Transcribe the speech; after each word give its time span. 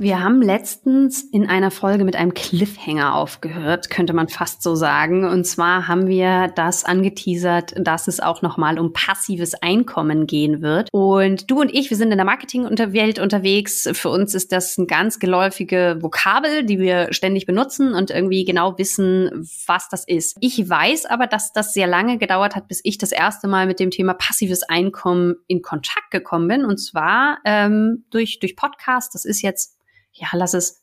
Wir 0.00 0.24
haben 0.24 0.40
letztens 0.40 1.24
in 1.24 1.46
einer 1.46 1.70
Folge 1.70 2.06
mit 2.06 2.16
einem 2.16 2.32
Cliffhanger 2.32 3.14
aufgehört, 3.14 3.90
könnte 3.90 4.14
man 4.14 4.28
fast 4.28 4.62
so 4.62 4.74
sagen. 4.74 5.26
Und 5.26 5.44
zwar 5.44 5.88
haben 5.88 6.06
wir 6.06 6.48
das 6.48 6.86
angeteasert, 6.86 7.74
dass 7.76 8.08
es 8.08 8.18
auch 8.18 8.40
nochmal 8.40 8.78
um 8.78 8.94
passives 8.94 9.52
Einkommen 9.52 10.26
gehen 10.26 10.62
wird. 10.62 10.88
Und 10.90 11.50
du 11.50 11.60
und 11.60 11.74
ich, 11.74 11.90
wir 11.90 11.98
sind 11.98 12.12
in 12.12 12.16
der 12.16 12.24
Marketing-Welt 12.24 13.18
unterwegs. 13.18 13.90
Für 13.92 14.08
uns 14.08 14.34
ist 14.34 14.52
das 14.52 14.78
ein 14.78 14.86
ganz 14.86 15.18
geläufige 15.18 15.98
Vokabel, 16.00 16.64
die 16.64 16.78
wir 16.78 17.12
ständig 17.12 17.44
benutzen 17.44 17.92
und 17.92 18.10
irgendwie 18.10 18.46
genau 18.46 18.78
wissen, 18.78 19.46
was 19.66 19.90
das 19.90 20.08
ist. 20.08 20.38
Ich 20.40 20.66
weiß 20.66 21.04
aber, 21.04 21.26
dass 21.26 21.52
das 21.52 21.74
sehr 21.74 21.86
lange 21.86 22.16
gedauert 22.16 22.56
hat, 22.56 22.68
bis 22.68 22.80
ich 22.84 22.96
das 22.96 23.12
erste 23.12 23.48
Mal 23.48 23.66
mit 23.66 23.78
dem 23.78 23.90
Thema 23.90 24.14
passives 24.14 24.62
Einkommen 24.62 25.34
in 25.46 25.60
Kontakt 25.60 26.10
gekommen 26.10 26.48
bin. 26.48 26.64
Und 26.64 26.78
zwar 26.78 27.36
ähm, 27.44 28.06
durch, 28.08 28.38
durch 28.38 28.56
Podcast. 28.56 29.14
Das 29.14 29.26
ist 29.26 29.42
jetzt 29.42 29.76
ja, 30.12 30.28
lass 30.32 30.54
es 30.54 30.80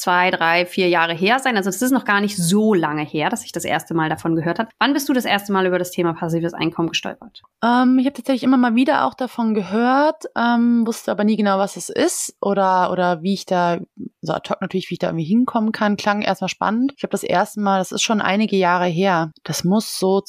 zwei, 0.00 0.30
drei, 0.30 0.64
vier 0.64 0.88
Jahre 0.88 1.12
her 1.14 1.38
sein. 1.38 1.56
Also 1.56 1.68
das 1.68 1.82
ist 1.82 1.90
noch 1.90 2.04
gar 2.04 2.20
nicht 2.20 2.36
so 2.36 2.72
lange 2.72 3.04
her, 3.04 3.28
dass 3.28 3.44
ich 3.44 3.52
das 3.52 3.64
erste 3.64 3.94
Mal 3.94 4.08
davon 4.08 4.34
gehört 4.34 4.58
habe. 4.58 4.70
Wann 4.78 4.94
bist 4.94 5.08
du 5.08 5.12
das 5.12 5.26
erste 5.26 5.52
Mal 5.52 5.66
über 5.66 5.78
das 5.78 5.90
Thema 5.90 6.14
passives 6.14 6.54
Einkommen 6.54 6.88
gestolpert? 6.88 7.42
Ähm, 7.62 7.98
ich 7.98 8.06
habe 8.06 8.14
tatsächlich 8.14 8.42
immer 8.42 8.56
mal 8.56 8.74
wieder 8.74 9.04
auch 9.04 9.14
davon 9.14 9.52
gehört, 9.52 10.24
ähm, 10.36 10.86
wusste 10.86 11.10
aber 11.12 11.24
nie 11.24 11.36
genau, 11.36 11.58
was 11.58 11.76
es 11.76 11.90
ist 11.90 12.34
oder 12.40 12.90
oder 12.90 13.22
wie 13.22 13.34
ich 13.34 13.44
da, 13.44 13.78
so 14.22 14.32
ad 14.32 14.48
hoc 14.48 14.62
natürlich, 14.62 14.88
wie 14.90 14.94
ich 14.94 14.98
da 14.98 15.08
irgendwie 15.08 15.24
hinkommen 15.24 15.72
kann. 15.72 15.98
Klang 15.98 16.22
erstmal 16.22 16.48
spannend. 16.48 16.94
Ich 16.96 17.02
habe 17.02 17.12
das 17.12 17.22
erste 17.22 17.60
Mal, 17.60 17.78
das 17.78 17.92
ist 17.92 18.02
schon 18.02 18.22
einige 18.22 18.56
Jahre 18.56 18.86
her. 18.86 19.30
Das 19.44 19.64
muss 19.64 19.98
so 19.98 20.22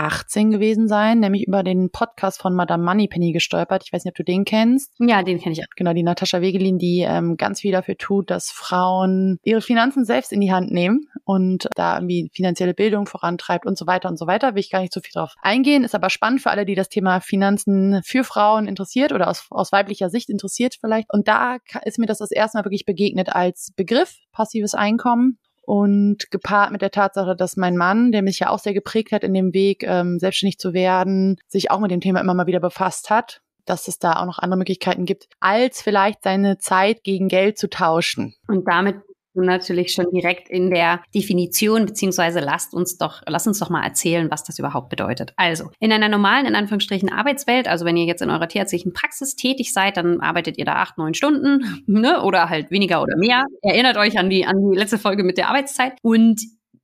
2018 0.00 0.50
gewesen 0.50 0.88
sein, 0.88 1.20
nämlich 1.20 1.46
über 1.46 1.62
den 1.62 1.90
Podcast 1.90 2.40
von 2.40 2.54
Madame 2.54 2.82
Moneypenny 2.82 3.32
gestolpert. 3.32 3.82
Ich 3.84 3.92
weiß 3.92 4.04
nicht, 4.04 4.12
ob 4.12 4.16
du 4.16 4.24
den 4.24 4.44
kennst. 4.44 4.92
Ja, 4.98 5.22
den 5.22 5.38
kenne 5.38 5.52
ich. 5.52 5.64
Genau, 5.76 5.92
die 5.92 6.02
Natascha 6.02 6.40
Wegelin, 6.40 6.78
die 6.78 7.00
ähm, 7.06 7.36
ganz 7.36 7.60
viel 7.60 7.72
dafür 7.72 7.96
tut, 7.96 8.30
dass 8.30 8.50
Frauen 8.50 9.38
ihre 9.44 9.60
Finanzen 9.60 10.04
selbst 10.04 10.32
in 10.32 10.40
die 10.40 10.52
Hand 10.52 10.70
nehmen 10.70 11.06
und 11.24 11.68
da 11.76 11.96
irgendwie 11.96 12.30
finanzielle 12.34 12.74
Bildung 12.74 13.06
vorantreibt 13.06 13.66
und 13.66 13.76
so 13.76 13.86
weiter 13.86 14.08
und 14.08 14.18
so 14.18 14.26
weiter. 14.26 14.54
Will 14.54 14.60
ich 14.60 14.70
gar 14.70 14.80
nicht 14.80 14.92
so 14.92 15.00
viel 15.00 15.12
drauf 15.12 15.34
eingehen, 15.42 15.84
ist 15.84 15.94
aber 15.94 16.10
spannend 16.10 16.40
für 16.40 16.50
alle, 16.50 16.64
die 16.64 16.74
das 16.74 16.88
Thema 16.88 17.20
Finanzen 17.20 18.00
für 18.04 18.24
Frauen 18.24 18.66
interessiert 18.66 19.12
oder 19.12 19.28
aus, 19.28 19.46
aus 19.50 19.72
weiblicher 19.72 20.08
Sicht 20.08 20.30
interessiert 20.30 20.76
vielleicht. 20.80 21.12
Und 21.12 21.28
da 21.28 21.58
ist 21.84 21.98
mir 21.98 22.06
das 22.06 22.18
das 22.18 22.30
erste 22.30 22.58
Mal 22.58 22.64
wirklich 22.64 22.86
begegnet 22.86 23.28
als 23.30 23.72
Begriff, 23.76 24.16
passives 24.32 24.74
Einkommen 24.74 25.38
und 25.70 26.32
gepaart 26.32 26.72
mit 26.72 26.82
der 26.82 26.90
Tatsache, 26.90 27.36
dass 27.36 27.56
mein 27.56 27.76
Mann, 27.76 28.10
der 28.10 28.22
mich 28.22 28.40
ja 28.40 28.50
auch 28.50 28.58
sehr 28.58 28.74
geprägt 28.74 29.12
hat 29.12 29.22
in 29.22 29.32
dem 29.32 29.54
Weg, 29.54 29.84
ähm, 29.84 30.18
selbstständig 30.18 30.58
zu 30.58 30.72
werden, 30.72 31.36
sich 31.46 31.70
auch 31.70 31.78
mit 31.78 31.92
dem 31.92 32.00
Thema 32.00 32.20
immer 32.20 32.34
mal 32.34 32.48
wieder 32.48 32.58
befasst 32.58 33.08
hat 33.08 33.40
dass 33.66 33.86
es 33.86 34.00
da 34.00 34.14
auch 34.14 34.24
noch 34.24 34.40
andere 34.40 34.58
Möglichkeiten 34.58 35.04
gibt, 35.04 35.28
als 35.38 35.80
vielleicht 35.80 36.24
seine 36.24 36.58
Zeit 36.58 37.04
gegen 37.04 37.28
Geld 37.28 37.56
zu 37.56 37.70
tauschen. 37.70 38.34
Und 38.48 38.66
damit 38.66 38.96
natürlich 39.34 39.92
schon 39.92 40.06
direkt 40.12 40.48
in 40.48 40.70
der 40.70 41.02
Definition, 41.14 41.86
beziehungsweise 41.86 42.40
lasst 42.40 42.74
uns 42.74 42.98
doch, 42.98 43.22
lass 43.26 43.46
uns 43.46 43.58
doch 43.58 43.70
mal 43.70 43.84
erzählen, 43.84 44.30
was 44.30 44.44
das 44.44 44.58
überhaupt 44.58 44.88
bedeutet. 44.88 45.32
Also, 45.36 45.70
in 45.78 45.92
einer 45.92 46.08
normalen, 46.08 46.46
in 46.46 46.54
Anführungsstrichen, 46.54 47.12
Arbeitswelt, 47.12 47.68
also 47.68 47.84
wenn 47.84 47.96
ihr 47.96 48.04
jetzt 48.04 48.22
in 48.22 48.30
eurer 48.30 48.48
tierärztlichen 48.48 48.92
Praxis 48.92 49.36
tätig 49.36 49.72
seid, 49.72 49.96
dann 49.96 50.20
arbeitet 50.20 50.58
ihr 50.58 50.64
da 50.64 50.74
acht, 50.74 50.98
neun 50.98 51.14
Stunden, 51.14 51.82
ne, 51.86 52.22
oder 52.22 52.48
halt 52.48 52.70
weniger 52.70 53.02
oder 53.02 53.16
mehr. 53.16 53.44
Erinnert 53.62 53.96
euch 53.96 54.18
an 54.18 54.30
die, 54.30 54.44
an 54.44 54.56
die 54.70 54.78
letzte 54.78 54.98
Folge 54.98 55.24
mit 55.24 55.38
der 55.38 55.48
Arbeitszeit. 55.48 55.94
Und 56.02 56.40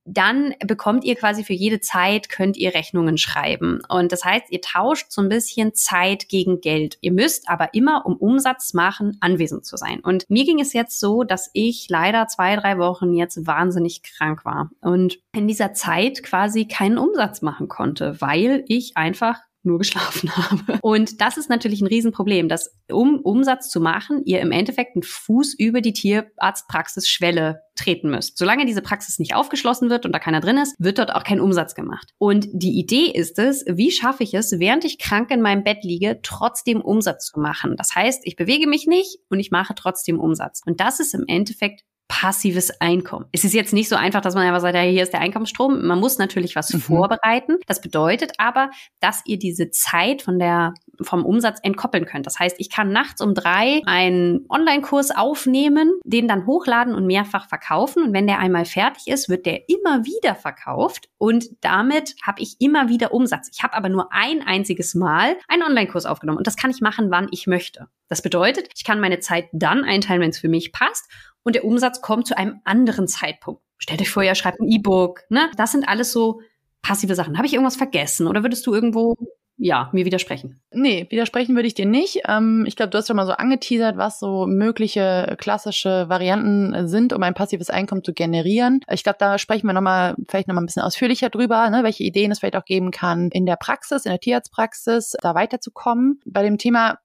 dann 0.06 0.54
bekommt 0.64 1.04
ihr 1.04 1.16
quasi 1.16 1.44
für 1.44 1.52
jede 1.52 1.80
Zeit, 1.80 2.28
könnt 2.28 2.56
ihr 2.56 2.74
Rechnungen 2.74 3.18
schreiben. 3.18 3.80
Und 3.88 4.12
das 4.12 4.24
heißt, 4.24 4.46
ihr 4.50 4.60
tauscht 4.60 5.06
so 5.10 5.20
ein 5.20 5.28
bisschen 5.28 5.74
Zeit 5.74 6.28
gegen 6.28 6.60
Geld. 6.60 6.96
Ihr 7.00 7.12
müsst 7.12 7.48
aber 7.48 7.74
immer, 7.74 8.06
um 8.06 8.16
Umsatz 8.16 8.72
machen, 8.72 9.16
anwesend 9.20 9.66
zu 9.66 9.76
sein. 9.76 10.00
Und 10.00 10.30
mir 10.30 10.44
ging 10.44 10.60
es 10.60 10.72
jetzt 10.72 11.00
so, 11.00 11.24
dass 11.24 11.50
ich 11.52 11.86
leider 11.90 12.28
zwei, 12.28 12.56
drei 12.56 12.78
Wochen 12.78 13.12
jetzt 13.12 13.46
wahnsinnig 13.46 14.02
krank 14.02 14.44
war 14.44 14.70
und 14.80 15.18
in 15.34 15.48
dieser 15.48 15.72
Zeit 15.72 16.22
quasi 16.22 16.66
keinen 16.66 16.98
Umsatz 16.98 17.42
machen 17.42 17.68
konnte, 17.68 18.20
weil 18.20 18.64
ich 18.68 18.96
einfach 18.96 19.40
nur 19.66 19.78
geschlafen 19.78 20.34
habe. 20.36 20.78
Und 20.82 21.20
das 21.20 21.36
ist 21.36 21.50
natürlich 21.50 21.80
ein 21.80 21.86
Riesenproblem, 21.86 22.48
dass 22.48 22.74
um 22.90 23.20
Umsatz 23.20 23.68
zu 23.68 23.80
machen, 23.80 24.22
ihr 24.24 24.40
im 24.40 24.52
Endeffekt 24.52 24.96
einen 24.96 25.02
Fuß 25.02 25.54
über 25.58 25.80
die 25.80 25.92
Tierarztpraxis-Schwelle 25.92 27.62
treten 27.74 28.10
müsst. 28.10 28.38
Solange 28.38 28.64
diese 28.64 28.80
Praxis 28.82 29.18
nicht 29.18 29.34
aufgeschlossen 29.34 29.90
wird 29.90 30.06
und 30.06 30.12
da 30.12 30.18
keiner 30.18 30.40
drin 30.40 30.56
ist, 30.56 30.74
wird 30.78 30.98
dort 30.98 31.14
auch 31.14 31.24
kein 31.24 31.40
Umsatz 31.40 31.74
gemacht. 31.74 32.14
Und 32.18 32.48
die 32.52 32.78
Idee 32.78 33.10
ist 33.10 33.38
es, 33.38 33.64
wie 33.68 33.90
schaffe 33.90 34.22
ich 34.22 34.34
es, 34.34 34.58
während 34.58 34.84
ich 34.84 34.98
krank 34.98 35.30
in 35.30 35.42
meinem 35.42 35.64
Bett 35.64 35.84
liege, 35.84 36.20
trotzdem 36.22 36.80
Umsatz 36.80 37.26
zu 37.26 37.40
machen. 37.40 37.76
Das 37.76 37.94
heißt, 37.94 38.22
ich 38.24 38.36
bewege 38.36 38.66
mich 38.66 38.86
nicht 38.86 39.18
und 39.28 39.40
ich 39.40 39.50
mache 39.50 39.74
trotzdem 39.74 40.18
Umsatz. 40.18 40.62
Und 40.64 40.80
das 40.80 41.00
ist 41.00 41.14
im 41.14 41.24
Endeffekt 41.26 41.82
passives 42.08 42.80
Einkommen. 42.80 43.26
Es 43.32 43.44
ist 43.44 43.52
jetzt 43.52 43.72
nicht 43.72 43.88
so 43.88 43.96
einfach, 43.96 44.20
dass 44.20 44.34
man 44.34 44.46
einfach 44.46 44.60
sagt, 44.60 44.74
ja, 44.74 44.82
hier 44.82 45.02
ist 45.02 45.12
der 45.12 45.20
Einkommensstrom. 45.20 45.86
Man 45.86 45.98
muss 45.98 46.18
natürlich 46.18 46.56
was 46.56 46.72
mhm. 46.72 46.80
vorbereiten. 46.80 47.56
Das 47.66 47.80
bedeutet 47.80 48.32
aber, 48.38 48.70
dass 49.00 49.22
ihr 49.26 49.38
diese 49.38 49.70
Zeit 49.70 50.22
von 50.22 50.38
der, 50.38 50.72
vom 51.00 51.24
Umsatz 51.24 51.58
entkoppeln 51.62 52.06
könnt. 52.06 52.26
Das 52.26 52.38
heißt, 52.38 52.56
ich 52.58 52.70
kann 52.70 52.92
nachts 52.92 53.20
um 53.20 53.34
drei 53.34 53.82
einen 53.86 54.46
Online-Kurs 54.48 55.10
aufnehmen, 55.10 55.92
den 56.04 56.28
dann 56.28 56.46
hochladen 56.46 56.94
und 56.94 57.06
mehrfach 57.06 57.48
verkaufen. 57.48 58.02
Und 58.02 58.12
wenn 58.12 58.26
der 58.26 58.38
einmal 58.38 58.64
fertig 58.64 59.06
ist, 59.06 59.28
wird 59.28 59.46
der 59.46 59.68
immer 59.68 60.04
wieder 60.04 60.34
verkauft. 60.34 61.08
Und 61.18 61.46
damit 61.60 62.14
habe 62.22 62.40
ich 62.40 62.56
immer 62.60 62.88
wieder 62.88 63.12
Umsatz. 63.12 63.50
Ich 63.52 63.62
habe 63.62 63.74
aber 63.74 63.88
nur 63.88 64.12
ein 64.12 64.42
einziges 64.46 64.94
Mal 64.94 65.36
einen 65.48 65.62
Online-Kurs 65.62 66.06
aufgenommen. 66.06 66.38
Und 66.38 66.46
das 66.46 66.56
kann 66.56 66.70
ich 66.70 66.80
machen, 66.80 67.10
wann 67.10 67.28
ich 67.30 67.46
möchte. 67.46 67.88
Das 68.08 68.22
bedeutet, 68.22 68.68
ich 68.74 68.84
kann 68.84 69.00
meine 69.00 69.20
Zeit 69.20 69.48
dann 69.52 69.84
einteilen, 69.84 70.20
wenn 70.20 70.30
es 70.30 70.38
für 70.38 70.48
mich 70.48 70.72
passt 70.72 71.10
und 71.42 71.54
der 71.54 71.64
Umsatz 71.64 72.00
kommt 72.00 72.26
zu 72.26 72.36
einem 72.36 72.60
anderen 72.64 73.08
Zeitpunkt. 73.08 73.62
Stellt 73.78 74.00
euch 74.00 74.10
vor, 74.10 74.22
ihr 74.22 74.34
schreibt 74.34 74.60
ein 74.60 74.68
E-Book. 74.68 75.22
Ne? 75.28 75.50
Das 75.56 75.72
sind 75.72 75.88
alles 75.88 76.12
so 76.12 76.40
passive 76.82 77.14
Sachen. 77.14 77.36
Habe 77.36 77.46
ich 77.46 77.52
irgendwas 77.52 77.76
vergessen 77.76 78.26
oder 78.26 78.42
würdest 78.42 78.66
du 78.66 78.74
irgendwo 78.74 79.16
ja, 79.58 79.88
mir 79.92 80.04
widersprechen. 80.04 80.60
Nee, 80.70 81.06
widersprechen 81.08 81.54
würde 81.54 81.66
ich 81.66 81.74
dir 81.74 81.86
nicht. 81.86 82.20
Ähm, 82.28 82.64
ich 82.66 82.76
glaube, 82.76 82.90
du 82.90 82.98
hast 82.98 83.06
schon 83.06 83.16
mal 83.16 83.26
so 83.26 83.32
angeteasert, 83.32 83.96
was 83.96 84.18
so 84.18 84.46
mögliche 84.46 85.34
klassische 85.38 86.08
Varianten 86.08 86.88
sind, 86.88 87.14
um 87.14 87.22
ein 87.22 87.32
passives 87.32 87.70
Einkommen 87.70 88.04
zu 88.04 88.12
generieren. 88.12 88.80
Ich 88.90 89.02
glaube, 89.02 89.16
da 89.18 89.38
sprechen 89.38 89.66
wir 89.66 89.72
nochmal, 89.72 90.14
vielleicht 90.28 90.48
nochmal 90.48 90.62
ein 90.62 90.66
bisschen 90.66 90.82
ausführlicher 90.82 91.30
drüber, 91.30 91.70
ne, 91.70 91.84
welche 91.84 92.04
Ideen 92.04 92.30
es 92.30 92.40
vielleicht 92.40 92.56
auch 92.56 92.66
geben 92.66 92.90
kann, 92.90 93.30
in 93.30 93.46
der 93.46 93.56
Praxis, 93.56 94.04
in 94.04 94.10
der 94.10 94.20
Tierarztpraxis, 94.20 95.16
da 95.22 95.34
weiterzukommen. 95.34 96.20
Bei 96.26 96.42
dem 96.42 96.58
Thema 96.58 96.98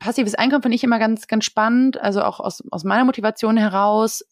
passives 0.00 0.34
Einkommen 0.34 0.62
finde 0.62 0.76
ich 0.76 0.84
immer 0.84 0.98
ganz, 0.98 1.28
ganz 1.28 1.44
spannend. 1.44 2.00
Also 2.00 2.22
auch 2.22 2.40
aus, 2.40 2.62
aus 2.70 2.84
meiner 2.84 3.04
Motivation 3.04 3.56
heraus, 3.56 4.24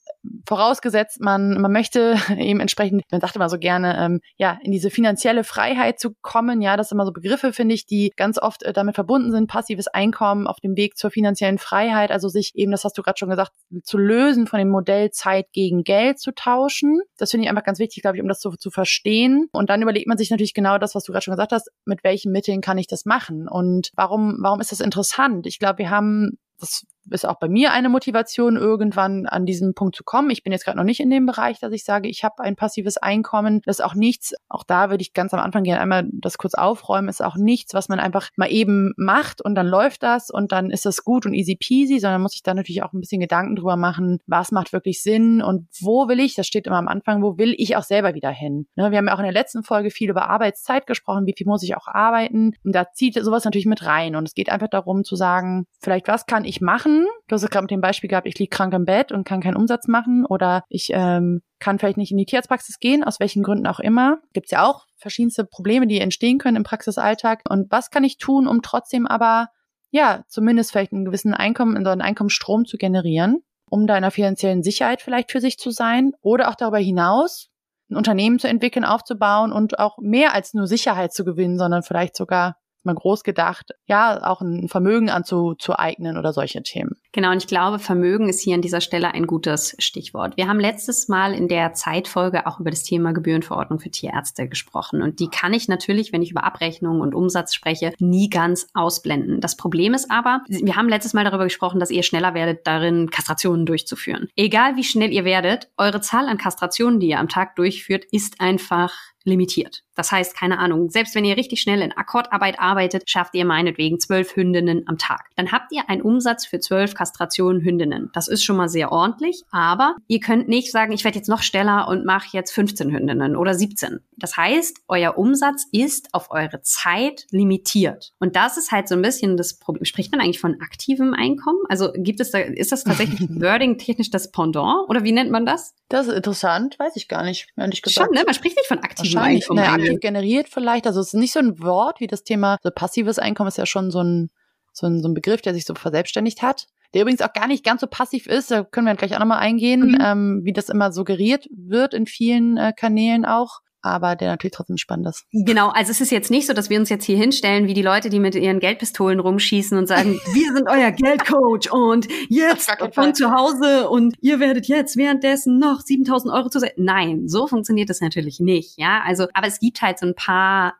vorausgesetzt, 0.46 1.20
man, 1.20 1.60
man 1.60 1.72
möchte 1.72 2.16
eben 2.38 2.60
entsprechend, 2.60 3.02
man 3.10 3.20
sagt 3.20 3.36
immer 3.36 3.48
so 3.48 3.58
gerne, 3.58 3.96
ähm, 3.98 4.20
ja, 4.36 4.58
in 4.62 4.72
diese 4.72 4.90
finanzielle 4.90 5.44
Freiheit 5.44 5.98
zu 5.98 6.14
kommen. 6.22 6.60
Ja, 6.60 6.76
das 6.76 6.88
sind 6.88 6.96
immer 6.96 7.06
so 7.06 7.12
Begriffe, 7.12 7.52
finde 7.52 7.74
ich, 7.74 7.86
die 7.86 8.12
ganz 8.16 8.38
oft 8.38 8.62
äh, 8.62 8.72
damit 8.72 8.94
verbunden 8.94 9.30
sind. 9.32 9.48
Passives 9.48 9.88
Einkommen 9.88 10.46
auf 10.46 10.60
dem 10.60 10.76
Weg 10.76 10.96
zur 10.96 11.10
finanziellen 11.10 11.58
Freiheit, 11.58 12.10
also 12.10 12.28
sich 12.28 12.52
eben, 12.54 12.72
das 12.72 12.84
hast 12.84 12.96
du 12.96 13.02
gerade 13.02 13.18
schon 13.18 13.30
gesagt, 13.30 13.52
zu 13.82 13.98
lösen 13.98 14.46
von 14.46 14.58
dem 14.58 14.68
Modell 14.68 15.10
Zeit 15.10 15.46
gegen 15.52 15.84
Geld 15.84 16.20
zu 16.20 16.32
tauschen. 16.32 17.00
Das 17.18 17.30
finde 17.30 17.44
ich 17.44 17.50
einfach 17.50 17.64
ganz 17.64 17.78
wichtig, 17.78 18.02
glaube 18.02 18.16
ich, 18.16 18.22
um 18.22 18.28
das 18.28 18.40
zu, 18.40 18.50
zu 18.50 18.70
verstehen. 18.70 19.48
Und 19.52 19.70
dann 19.70 19.82
überlegt 19.82 20.06
man 20.06 20.18
sich 20.18 20.30
natürlich 20.30 20.54
genau 20.54 20.78
das, 20.78 20.94
was 20.94 21.04
du 21.04 21.12
gerade 21.12 21.24
schon 21.24 21.32
gesagt 21.32 21.52
hast, 21.52 21.70
mit 21.84 22.04
welchen 22.04 22.32
Mitteln 22.32 22.60
kann 22.60 22.78
ich 22.78 22.86
das 22.86 23.04
machen? 23.04 23.48
Und 23.48 23.90
warum, 23.94 24.36
warum 24.40 24.60
ist 24.60 24.72
das 24.72 24.80
interessant? 24.80 25.46
Ich 25.46 25.58
glaube, 25.58 25.78
wir 25.78 25.90
haben 25.90 26.38
das 26.58 26.84
ist 27.10 27.26
auch 27.26 27.38
bei 27.38 27.48
mir 27.48 27.72
eine 27.72 27.88
Motivation, 27.88 28.56
irgendwann 28.56 29.26
an 29.26 29.46
diesen 29.46 29.74
Punkt 29.74 29.96
zu 29.96 30.04
kommen. 30.04 30.30
Ich 30.30 30.42
bin 30.42 30.52
jetzt 30.52 30.64
gerade 30.64 30.78
noch 30.78 30.84
nicht 30.84 31.00
in 31.00 31.10
dem 31.10 31.26
Bereich, 31.26 31.58
dass 31.60 31.72
ich 31.72 31.84
sage, 31.84 32.08
ich 32.08 32.24
habe 32.24 32.42
ein 32.42 32.56
passives 32.56 32.96
Einkommen. 32.96 33.60
Das 33.64 33.78
ist 33.78 33.84
auch 33.84 33.94
nichts, 33.94 34.34
auch 34.48 34.64
da 34.64 34.90
würde 34.90 35.02
ich 35.02 35.12
ganz 35.12 35.34
am 35.34 35.40
Anfang 35.40 35.64
gerne 35.64 35.80
einmal 35.80 36.08
das 36.12 36.38
kurz 36.38 36.54
aufräumen, 36.54 37.08
ist 37.08 37.22
auch 37.22 37.36
nichts, 37.36 37.74
was 37.74 37.88
man 37.88 38.00
einfach 38.00 38.28
mal 38.36 38.50
eben 38.50 38.92
macht 38.96 39.42
und 39.42 39.54
dann 39.54 39.66
läuft 39.66 40.02
das 40.02 40.30
und 40.30 40.52
dann 40.52 40.70
ist 40.70 40.86
das 40.86 41.04
gut 41.04 41.26
und 41.26 41.34
easy 41.34 41.56
peasy, 41.56 41.98
sondern 41.98 42.22
muss 42.22 42.34
ich 42.34 42.42
da 42.42 42.54
natürlich 42.54 42.82
auch 42.82 42.92
ein 42.92 43.00
bisschen 43.00 43.20
Gedanken 43.20 43.56
drüber 43.56 43.76
machen, 43.76 44.18
was 44.26 44.52
macht 44.52 44.72
wirklich 44.72 45.02
Sinn 45.02 45.42
und 45.42 45.68
wo 45.80 46.08
will 46.08 46.20
ich, 46.20 46.34
das 46.34 46.46
steht 46.46 46.66
immer 46.66 46.78
am 46.78 46.88
Anfang, 46.88 47.22
wo 47.22 47.38
will 47.38 47.54
ich 47.56 47.76
auch 47.76 47.82
selber 47.82 48.14
wieder 48.14 48.30
hin. 48.30 48.66
Ne, 48.76 48.90
wir 48.90 48.98
haben 48.98 49.08
ja 49.08 49.14
auch 49.14 49.18
in 49.18 49.24
der 49.24 49.32
letzten 49.32 49.62
Folge 49.62 49.90
viel 49.90 50.10
über 50.10 50.28
Arbeitszeit 50.28 50.86
gesprochen, 50.86 51.26
wie 51.26 51.34
viel 51.36 51.46
muss 51.46 51.62
ich 51.62 51.76
auch 51.76 51.88
arbeiten 51.88 52.52
und 52.64 52.74
da 52.74 52.90
zieht 52.92 53.14
sowas 53.22 53.44
natürlich 53.44 53.66
mit 53.66 53.84
rein 53.84 54.16
und 54.16 54.26
es 54.26 54.34
geht 54.34 54.50
einfach 54.50 54.68
darum 54.68 55.04
zu 55.04 55.16
sagen, 55.16 55.66
vielleicht 55.80 56.08
was 56.08 56.26
kann 56.26 56.44
ich 56.44 56.60
machen, 56.60 56.91
machen. 56.92 57.06
Du 57.28 57.34
hast 57.34 57.42
es 57.42 57.50
gerade 57.50 57.64
mit 57.64 57.70
dem 57.70 57.80
Beispiel 57.80 58.08
gehabt, 58.08 58.26
ich 58.26 58.38
liege 58.38 58.50
krank 58.50 58.72
im 58.74 58.84
Bett 58.84 59.12
und 59.12 59.24
kann 59.24 59.40
keinen 59.40 59.56
Umsatz 59.56 59.88
machen 59.88 60.24
oder 60.26 60.64
ich 60.68 60.90
ähm, 60.92 61.42
kann 61.58 61.78
vielleicht 61.78 61.96
nicht 61.96 62.12
in 62.12 62.18
die 62.18 62.26
Tierarztpraxis 62.26 62.78
gehen, 62.78 63.04
aus 63.04 63.20
welchen 63.20 63.42
Gründen 63.42 63.66
auch 63.66 63.80
immer. 63.80 64.18
Gibt 64.32 64.46
es 64.46 64.50
ja 64.50 64.66
auch 64.66 64.86
verschiedenste 64.96 65.44
Probleme, 65.44 65.86
die 65.86 66.00
entstehen 66.00 66.38
können 66.38 66.56
im 66.56 66.64
Praxisalltag. 66.64 67.42
Und 67.48 67.70
was 67.70 67.90
kann 67.90 68.04
ich 68.04 68.18
tun, 68.18 68.46
um 68.46 68.62
trotzdem 68.62 69.06
aber 69.06 69.48
ja, 69.90 70.22
zumindest 70.28 70.72
vielleicht 70.72 70.92
einen 70.92 71.04
gewissen 71.04 71.34
Einkommen, 71.34 71.84
so 71.84 71.90
einen 71.90 72.00
Einkommensstrom 72.00 72.64
zu 72.64 72.78
generieren, 72.78 73.42
um 73.68 73.86
da 73.86 73.94
in 73.94 74.04
einer 74.04 74.10
finanziellen 74.10 74.62
Sicherheit 74.62 75.02
vielleicht 75.02 75.30
für 75.30 75.40
sich 75.40 75.58
zu 75.58 75.70
sein 75.70 76.12
oder 76.22 76.48
auch 76.48 76.54
darüber 76.54 76.78
hinaus 76.78 77.50
ein 77.90 77.96
Unternehmen 77.96 78.38
zu 78.38 78.48
entwickeln, 78.48 78.86
aufzubauen 78.86 79.52
und 79.52 79.78
auch 79.78 79.98
mehr 80.00 80.32
als 80.32 80.54
nur 80.54 80.66
Sicherheit 80.66 81.12
zu 81.12 81.24
gewinnen, 81.24 81.58
sondern 81.58 81.82
vielleicht 81.82 82.16
sogar 82.16 82.56
mal 82.84 82.94
groß 82.94 83.22
gedacht, 83.22 83.72
ja, 83.86 84.22
auch 84.22 84.40
ein 84.40 84.68
Vermögen 84.68 85.10
anzueignen 85.10 86.16
oder 86.16 86.32
solche 86.32 86.62
Themen. 86.62 87.01
Genau, 87.12 87.30
und 87.30 87.38
ich 87.38 87.46
glaube, 87.46 87.78
Vermögen 87.78 88.28
ist 88.30 88.40
hier 88.40 88.54
an 88.54 88.62
dieser 88.62 88.80
Stelle 88.80 89.12
ein 89.12 89.26
gutes 89.26 89.76
Stichwort. 89.78 90.36
Wir 90.38 90.48
haben 90.48 90.58
letztes 90.58 91.08
Mal 91.08 91.34
in 91.34 91.46
der 91.46 91.74
Zeitfolge 91.74 92.46
auch 92.46 92.58
über 92.58 92.70
das 92.70 92.84
Thema 92.84 93.12
Gebührenverordnung 93.12 93.80
für 93.80 93.90
Tierärzte 93.90 94.48
gesprochen. 94.48 95.02
Und 95.02 95.20
die 95.20 95.28
kann 95.28 95.52
ich 95.52 95.68
natürlich, 95.68 96.12
wenn 96.12 96.22
ich 96.22 96.30
über 96.30 96.44
Abrechnung 96.44 97.02
und 97.02 97.14
Umsatz 97.14 97.52
spreche, 97.54 97.92
nie 97.98 98.30
ganz 98.30 98.66
ausblenden. 98.72 99.42
Das 99.42 99.58
Problem 99.58 99.92
ist 99.92 100.10
aber, 100.10 100.42
wir 100.48 100.74
haben 100.76 100.88
letztes 100.88 101.12
Mal 101.12 101.24
darüber 101.24 101.44
gesprochen, 101.44 101.80
dass 101.80 101.90
ihr 101.90 102.02
schneller 102.02 102.32
werdet, 102.32 102.66
darin 102.66 103.10
Kastrationen 103.10 103.66
durchzuführen. 103.66 104.28
Egal 104.34 104.76
wie 104.76 104.84
schnell 104.84 105.12
ihr 105.12 105.26
werdet, 105.26 105.68
eure 105.76 106.00
Zahl 106.00 106.28
an 106.28 106.38
Kastrationen, 106.38 106.98
die 106.98 107.08
ihr 107.08 107.20
am 107.20 107.28
Tag 107.28 107.56
durchführt, 107.56 108.06
ist 108.10 108.40
einfach 108.40 108.92
limitiert. 109.24 109.82
Das 109.94 110.10
heißt, 110.10 110.36
keine 110.36 110.58
Ahnung, 110.58 110.90
selbst 110.90 111.14
wenn 111.14 111.24
ihr 111.24 111.36
richtig 111.36 111.60
schnell 111.60 111.82
in 111.82 111.92
Akkordarbeit 111.92 112.58
arbeitet, 112.58 113.08
schafft 113.08 113.34
ihr 113.34 113.44
meinetwegen 113.44 114.00
zwölf 114.00 114.34
Hündinnen 114.36 114.84
am 114.86 114.98
Tag. 114.98 115.28
Dann 115.36 115.52
habt 115.52 115.72
ihr 115.72 115.88
einen 115.88 116.02
Umsatz 116.02 116.46
für 116.46 116.60
zwölf 116.60 116.94
Kastrationen 117.02 117.62
Hündinnen. 117.62 118.10
Das 118.12 118.28
ist 118.28 118.44
schon 118.44 118.56
mal 118.56 118.68
sehr 118.68 118.92
ordentlich, 118.92 119.42
aber 119.50 119.96
ihr 120.06 120.20
könnt 120.20 120.46
nicht 120.46 120.70
sagen, 120.70 120.92
ich 120.92 121.02
werde 121.02 121.18
jetzt 121.18 121.28
noch 121.28 121.42
schneller 121.42 121.88
und 121.88 122.04
mache 122.04 122.28
jetzt 122.32 122.52
15 122.52 122.92
Hündinnen 122.92 123.34
oder 123.34 123.54
17. 123.54 123.98
Das 124.16 124.36
heißt, 124.36 124.82
euer 124.86 125.18
Umsatz 125.18 125.66
ist 125.72 126.14
auf 126.14 126.30
eure 126.30 126.60
Zeit 126.62 127.26
limitiert. 127.32 128.12
Und 128.20 128.36
das 128.36 128.56
ist 128.56 128.70
halt 128.70 128.86
so 128.86 128.94
ein 128.94 129.02
bisschen 129.02 129.36
das 129.36 129.58
Problem. 129.58 129.84
Spricht 129.84 130.12
man 130.12 130.20
eigentlich 130.20 130.38
von 130.38 130.60
aktivem 130.60 131.12
Einkommen? 131.12 131.58
Also 131.68 131.90
gibt 131.92 132.20
es 132.20 132.30
da, 132.30 132.38
ist 132.38 132.70
das 132.70 132.84
tatsächlich 132.84 133.20
wording 133.30 133.78
technisch 133.78 134.10
das 134.10 134.30
Pendant 134.30 134.88
oder 134.88 135.02
wie 135.02 135.10
nennt 135.10 135.32
man 135.32 135.44
das? 135.44 135.74
Das 135.88 136.06
ist 136.06 136.14
interessant, 136.14 136.78
weiß 136.78 136.94
ich 136.94 137.08
gar 137.08 137.24
nicht, 137.24 137.48
ehrlich 137.56 137.82
gesagt. 137.82 138.06
Schon, 138.06 138.14
ne? 138.14 138.22
Man 138.24 138.34
spricht 138.34 138.56
nicht 138.56 138.68
von 138.68 138.78
aktivem 138.78 139.18
Einkommen. 139.18 139.60
Ne, 139.60 139.68
aktiv 139.68 139.98
generiert 139.98 140.48
vielleicht. 140.48 140.86
Also 140.86 141.00
es 141.00 141.08
ist 141.08 141.14
nicht 141.14 141.32
so 141.32 141.40
ein 141.40 141.60
Wort 141.60 141.98
wie 141.98 142.06
das 142.06 142.22
Thema, 142.22 142.58
so 142.62 142.70
passives 142.70 143.18
Einkommen 143.18 143.48
ist 143.48 143.58
ja 143.58 143.66
schon 143.66 143.90
so 143.90 144.04
ein, 144.04 144.30
so 144.72 144.86
ein, 144.86 145.02
so 145.02 145.08
ein 145.08 145.14
Begriff, 145.14 145.42
der 145.42 145.52
sich 145.52 145.64
so 145.64 145.74
verselbstständigt 145.74 146.42
hat. 146.42 146.68
Der 146.94 147.02
übrigens 147.02 147.22
auch 147.22 147.32
gar 147.32 147.46
nicht 147.46 147.64
ganz 147.64 147.80
so 147.80 147.86
passiv 147.86 148.26
ist, 148.26 148.50
da 148.50 148.64
können 148.64 148.86
wir 148.86 148.94
gleich 148.94 149.14
auch 149.14 149.20
nochmal 149.20 149.38
eingehen, 149.38 149.92
mhm. 149.92 149.98
ähm, 150.02 150.40
wie 150.44 150.52
das 150.52 150.68
immer 150.68 150.92
suggeriert 150.92 151.46
wird 151.50 151.94
in 151.94 152.06
vielen 152.06 152.56
äh, 152.56 152.72
Kanälen 152.76 153.24
auch 153.24 153.60
aber 153.82 154.14
der 154.14 154.30
natürlich 154.30 154.54
trotzdem 154.54 154.76
spannend 154.76 155.08
ist. 155.08 155.26
Genau, 155.32 155.68
also 155.70 155.90
es 155.90 156.00
ist 156.00 156.12
jetzt 156.12 156.30
nicht 156.30 156.46
so, 156.46 156.52
dass 156.52 156.70
wir 156.70 156.78
uns 156.78 156.88
jetzt 156.88 157.04
hier 157.04 157.16
hinstellen 157.16 157.66
wie 157.66 157.74
die 157.74 157.82
Leute, 157.82 158.08
die 158.08 158.20
mit 158.20 158.34
ihren 158.34 158.60
Geldpistolen 158.60 159.20
rumschießen 159.20 159.76
und 159.76 159.88
sagen, 159.88 160.20
wir 160.32 160.52
sind 160.54 160.68
euer 160.68 160.92
Geldcoach 160.92 161.72
und 161.72 162.06
jetzt 162.28 162.70
von 162.92 163.14
zu 163.14 163.32
Hause 163.32 163.90
und 163.90 164.14
ihr 164.20 164.40
werdet 164.40 164.66
jetzt 164.66 164.96
währenddessen 164.96 165.58
noch 165.58 165.80
7000 165.80 166.32
Euro 166.32 166.48
zu 166.48 166.62
Nein, 166.76 167.28
so 167.28 167.48
funktioniert 167.48 167.90
das 167.90 168.00
natürlich 168.00 168.38
nicht, 168.38 168.78
ja. 168.78 169.02
Also, 169.04 169.26
aber 169.34 169.48
es 169.48 169.58
gibt 169.58 169.82
halt 169.82 169.98
so 169.98 170.06
ein 170.06 170.14
paar 170.14 170.74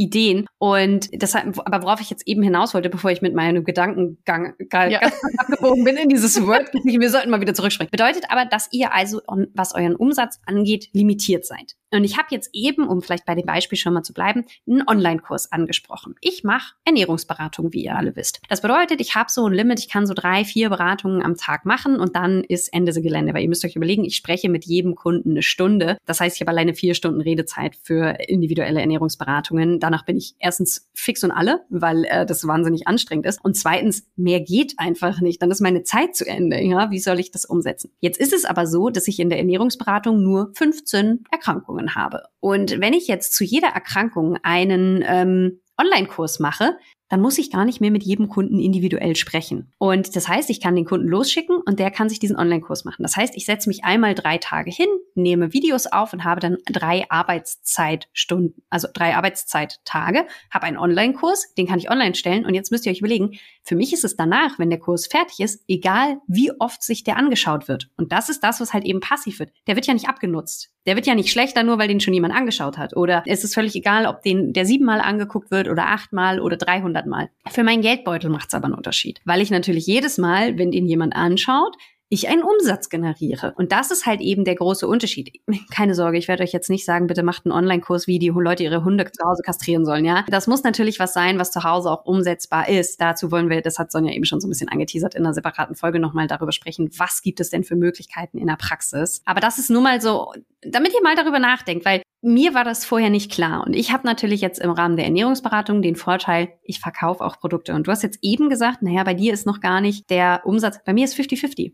Ideen. 0.00 0.46
Und 0.58 1.10
deshalb, 1.12 1.58
aber 1.64 1.82
worauf 1.82 2.00
ich 2.00 2.08
jetzt 2.08 2.26
eben 2.26 2.42
hinaus 2.42 2.72
wollte, 2.72 2.88
bevor 2.88 3.10
ich 3.10 3.20
mit 3.20 3.34
meinem 3.34 3.64
Gedankengang 3.64 4.54
ja. 4.90 5.00
abgebogen 5.36 5.84
bin 5.84 5.96
in 5.98 6.08
dieses 6.08 6.40
Word, 6.46 6.72
wir 6.84 7.10
sollten 7.10 7.30
mal 7.30 7.40
wieder 7.42 7.54
zurückspringen. 7.54 7.90
Bedeutet 7.90 8.24
aber, 8.30 8.46
dass 8.46 8.68
ihr 8.72 8.94
also, 8.94 9.20
was 9.54 9.74
euren 9.74 9.94
Umsatz 9.94 10.40
angeht, 10.46 10.88
limitiert 10.92 11.44
seid. 11.44 11.76
Und 11.92 12.04
ich 12.04 12.16
habe 12.16 12.28
jetzt 12.30 12.50
eben, 12.52 12.86
um 12.86 13.02
vielleicht 13.02 13.26
bei 13.26 13.34
dem 13.34 13.46
Beispiel 13.46 13.78
schon 13.78 13.94
mal 13.94 14.02
zu 14.02 14.12
bleiben, 14.12 14.44
einen 14.68 14.86
Online-Kurs 14.86 15.52
angesprochen. 15.52 16.14
Ich 16.20 16.44
mache 16.44 16.74
Ernährungsberatung, 16.84 17.72
wie 17.72 17.84
ihr 17.84 17.96
alle 17.96 18.16
wisst. 18.16 18.40
Das 18.48 18.60
bedeutet, 18.60 19.00
ich 19.00 19.14
habe 19.14 19.30
so 19.30 19.46
ein 19.46 19.52
Limit, 19.52 19.80
ich 19.80 19.88
kann 19.88 20.06
so 20.06 20.14
drei, 20.14 20.44
vier 20.44 20.70
Beratungen 20.70 21.22
am 21.22 21.36
Tag 21.36 21.66
machen 21.66 21.98
und 21.98 22.16
dann 22.16 22.44
ist 22.44 22.72
Ende 22.72 22.92
des 22.92 23.02
Gelände. 23.02 23.34
Weil 23.34 23.42
ihr 23.42 23.48
müsst 23.48 23.64
euch 23.64 23.76
überlegen, 23.76 24.04
ich 24.04 24.16
spreche 24.16 24.48
mit 24.48 24.64
jedem 24.64 24.94
Kunden 24.94 25.30
eine 25.30 25.42
Stunde. 25.42 25.96
Das 26.06 26.20
heißt, 26.20 26.36
ich 26.36 26.40
habe 26.40 26.50
alleine 26.50 26.74
vier 26.74 26.94
Stunden 26.94 27.20
Redezeit 27.20 27.76
für 27.82 28.18
individuelle 28.28 28.80
Ernährungsberatungen. 28.80 29.80
Danach 29.80 30.04
bin 30.04 30.16
ich 30.16 30.34
erstens 30.38 30.88
fix 30.94 31.24
und 31.24 31.32
alle, 31.32 31.64
weil 31.70 32.04
äh, 32.04 32.26
das 32.26 32.46
wahnsinnig 32.46 32.86
anstrengend 32.86 33.26
ist. 33.26 33.44
Und 33.44 33.56
zweitens, 33.56 34.06
mehr 34.16 34.40
geht 34.40 34.74
einfach 34.78 35.20
nicht. 35.20 35.42
Dann 35.42 35.50
ist 35.50 35.60
meine 35.60 35.82
Zeit 35.82 36.14
zu 36.14 36.26
Ende. 36.26 36.60
Ja, 36.62 36.90
wie 36.90 36.98
soll 36.98 37.18
ich 37.18 37.30
das 37.30 37.44
umsetzen? 37.44 37.90
Jetzt 38.00 38.20
ist 38.20 38.32
es 38.32 38.44
aber 38.44 38.66
so, 38.66 38.90
dass 38.90 39.08
ich 39.08 39.18
in 39.18 39.28
der 39.28 39.38
Ernährungsberatung 39.38 40.22
nur 40.22 40.52
15 40.54 41.24
Erkrankungen 41.30 41.79
Erkrankungen 41.80 41.94
habe. 41.94 42.24
Und 42.40 42.80
wenn 42.80 42.92
ich 42.92 43.08
jetzt 43.08 43.34
zu 43.34 43.44
jeder 43.44 43.68
Erkrankung 43.68 44.36
einen 44.42 45.02
ähm, 45.06 45.60
Online-Kurs 45.78 46.40
mache, 46.40 46.76
dann 47.08 47.20
muss 47.20 47.38
ich 47.38 47.50
gar 47.50 47.64
nicht 47.64 47.80
mehr 47.80 47.90
mit 47.90 48.04
jedem 48.04 48.28
Kunden 48.28 48.60
individuell 48.60 49.16
sprechen. 49.16 49.72
Und 49.78 50.14
das 50.14 50.28
heißt, 50.28 50.48
ich 50.48 50.60
kann 50.60 50.76
den 50.76 50.84
Kunden 50.84 51.08
losschicken 51.08 51.56
und 51.56 51.80
der 51.80 51.90
kann 51.90 52.08
sich 52.08 52.20
diesen 52.20 52.36
Online-Kurs 52.36 52.84
machen. 52.84 53.02
Das 53.02 53.16
heißt, 53.16 53.36
ich 53.36 53.46
setze 53.46 53.68
mich 53.68 53.82
einmal 53.82 54.14
drei 54.14 54.38
Tage 54.38 54.70
hin, 54.70 54.86
nehme 55.16 55.52
Videos 55.52 55.88
auf 55.88 56.12
und 56.12 56.22
habe 56.22 56.40
dann 56.40 56.58
drei 56.66 57.06
Arbeitszeitstunden, 57.10 58.62
also 58.70 58.86
drei 58.94 59.16
Arbeitszeittage, 59.16 60.24
habe 60.52 60.66
einen 60.66 60.78
Online-Kurs, 60.78 61.54
den 61.54 61.66
kann 61.66 61.80
ich 61.80 61.90
online 61.90 62.14
stellen. 62.14 62.46
Und 62.46 62.54
jetzt 62.54 62.70
müsst 62.70 62.86
ihr 62.86 62.92
euch 62.92 63.00
überlegen, 63.00 63.32
für 63.64 63.74
mich 63.74 63.92
ist 63.92 64.04
es 64.04 64.14
danach, 64.14 64.60
wenn 64.60 64.70
der 64.70 64.78
Kurs 64.78 65.08
fertig 65.08 65.40
ist, 65.40 65.64
egal 65.66 66.20
wie 66.28 66.52
oft 66.60 66.80
sich 66.80 67.02
der 67.02 67.16
angeschaut 67.16 67.66
wird. 67.66 67.90
Und 67.96 68.12
das 68.12 68.28
ist 68.28 68.44
das, 68.44 68.60
was 68.60 68.72
halt 68.72 68.84
eben 68.84 69.00
passiv 69.00 69.40
wird. 69.40 69.50
Der 69.66 69.74
wird 69.74 69.86
ja 69.86 69.94
nicht 69.94 70.08
abgenutzt. 70.08 70.70
Der 70.86 70.96
wird 70.96 71.06
ja 71.06 71.14
nicht 71.14 71.30
schlechter, 71.30 71.62
nur 71.62 71.78
weil 71.78 71.88
den 71.88 72.00
schon 72.00 72.14
jemand 72.14 72.34
angeschaut 72.34 72.78
hat. 72.78 72.96
Oder 72.96 73.22
es 73.26 73.44
ist 73.44 73.54
völlig 73.54 73.74
egal, 73.74 74.06
ob 74.06 74.22
den 74.22 74.52
der 74.52 74.64
siebenmal 74.64 75.00
angeguckt 75.00 75.50
wird 75.50 75.68
oder 75.68 75.88
achtmal 75.88 76.40
oder 76.40 76.56
dreihundert 76.56 77.06
Mal. 77.06 77.28
Für 77.48 77.64
meinen 77.64 77.82
Geldbeutel 77.82 78.30
macht 78.30 78.48
es 78.48 78.54
aber 78.54 78.66
einen 78.66 78.74
Unterschied. 78.74 79.20
Weil 79.24 79.42
ich 79.42 79.50
natürlich 79.50 79.86
jedes 79.86 80.16
Mal, 80.16 80.58
wenn 80.58 80.70
den 80.70 80.86
jemand 80.86 81.14
anschaut, 81.14 81.76
ich 82.12 82.28
einen 82.28 82.42
Umsatz 82.42 82.88
generiere. 82.88 83.54
Und 83.56 83.70
das 83.70 83.92
ist 83.92 84.04
halt 84.04 84.20
eben 84.20 84.44
der 84.44 84.56
große 84.56 84.86
Unterschied. 84.86 85.40
Keine 85.74 85.94
Sorge, 85.94 86.18
ich 86.18 86.26
werde 86.26 86.42
euch 86.42 86.52
jetzt 86.52 86.68
nicht 86.68 86.84
sagen, 86.84 87.06
bitte 87.06 87.22
macht 87.22 87.46
einen 87.46 87.52
Online-Kurs, 87.52 88.08
wie 88.08 88.18
die 88.18 88.28
Leute 88.28 88.64
ihre 88.64 88.84
Hunde 88.84 89.04
zu 89.10 89.24
Hause 89.24 89.42
kastrieren 89.44 89.84
sollen, 89.84 90.04
ja. 90.04 90.24
Das 90.28 90.48
muss 90.48 90.64
natürlich 90.64 90.98
was 90.98 91.14
sein, 91.14 91.38
was 91.38 91.52
zu 91.52 91.62
Hause 91.62 91.88
auch 91.88 92.04
umsetzbar 92.04 92.68
ist. 92.68 93.00
Dazu 93.00 93.30
wollen 93.30 93.48
wir, 93.48 93.62
das 93.62 93.78
hat 93.78 93.92
Sonja 93.92 94.12
eben 94.12 94.24
schon 94.24 94.40
so 94.40 94.48
ein 94.48 94.50
bisschen 94.50 94.68
angeteasert, 94.68 95.14
in 95.14 95.24
einer 95.24 95.34
separaten 95.34 95.76
Folge 95.76 96.00
nochmal 96.00 96.26
darüber 96.26 96.50
sprechen, 96.50 96.90
was 96.98 97.22
gibt 97.22 97.38
es 97.38 97.50
denn 97.50 97.62
für 97.62 97.76
Möglichkeiten 97.76 98.38
in 98.38 98.48
der 98.48 98.56
Praxis. 98.56 99.22
Aber 99.24 99.40
das 99.40 99.58
ist 99.58 99.70
nun 99.70 99.84
mal 99.84 100.00
so, 100.00 100.32
damit 100.62 100.92
ihr 100.92 101.02
mal 101.02 101.14
darüber 101.14 101.38
nachdenkt, 101.38 101.84
weil 101.84 102.02
mir 102.22 102.54
war 102.54 102.64
das 102.64 102.84
vorher 102.84 103.10
nicht 103.10 103.30
klar. 103.30 103.64
Und 103.64 103.74
ich 103.74 103.92
habe 103.92 104.04
natürlich 104.04 104.40
jetzt 104.40 104.58
im 104.58 104.70
Rahmen 104.70 104.96
der 104.96 105.04
Ernährungsberatung 105.04 105.80
den 105.80 105.94
Vorteil, 105.94 106.48
ich 106.64 106.80
verkaufe 106.80 107.24
auch 107.24 107.38
Produkte. 107.38 107.72
Und 107.72 107.86
du 107.86 107.92
hast 107.92 108.02
jetzt 108.02 108.18
eben 108.22 108.50
gesagt, 108.50 108.82
naja, 108.82 109.04
bei 109.04 109.14
dir 109.14 109.32
ist 109.32 109.46
noch 109.46 109.60
gar 109.60 109.80
nicht 109.80 110.10
der 110.10 110.42
Umsatz, 110.44 110.80
bei 110.84 110.92
mir 110.92 111.04
ist 111.04 111.16
50-50. 111.16 111.72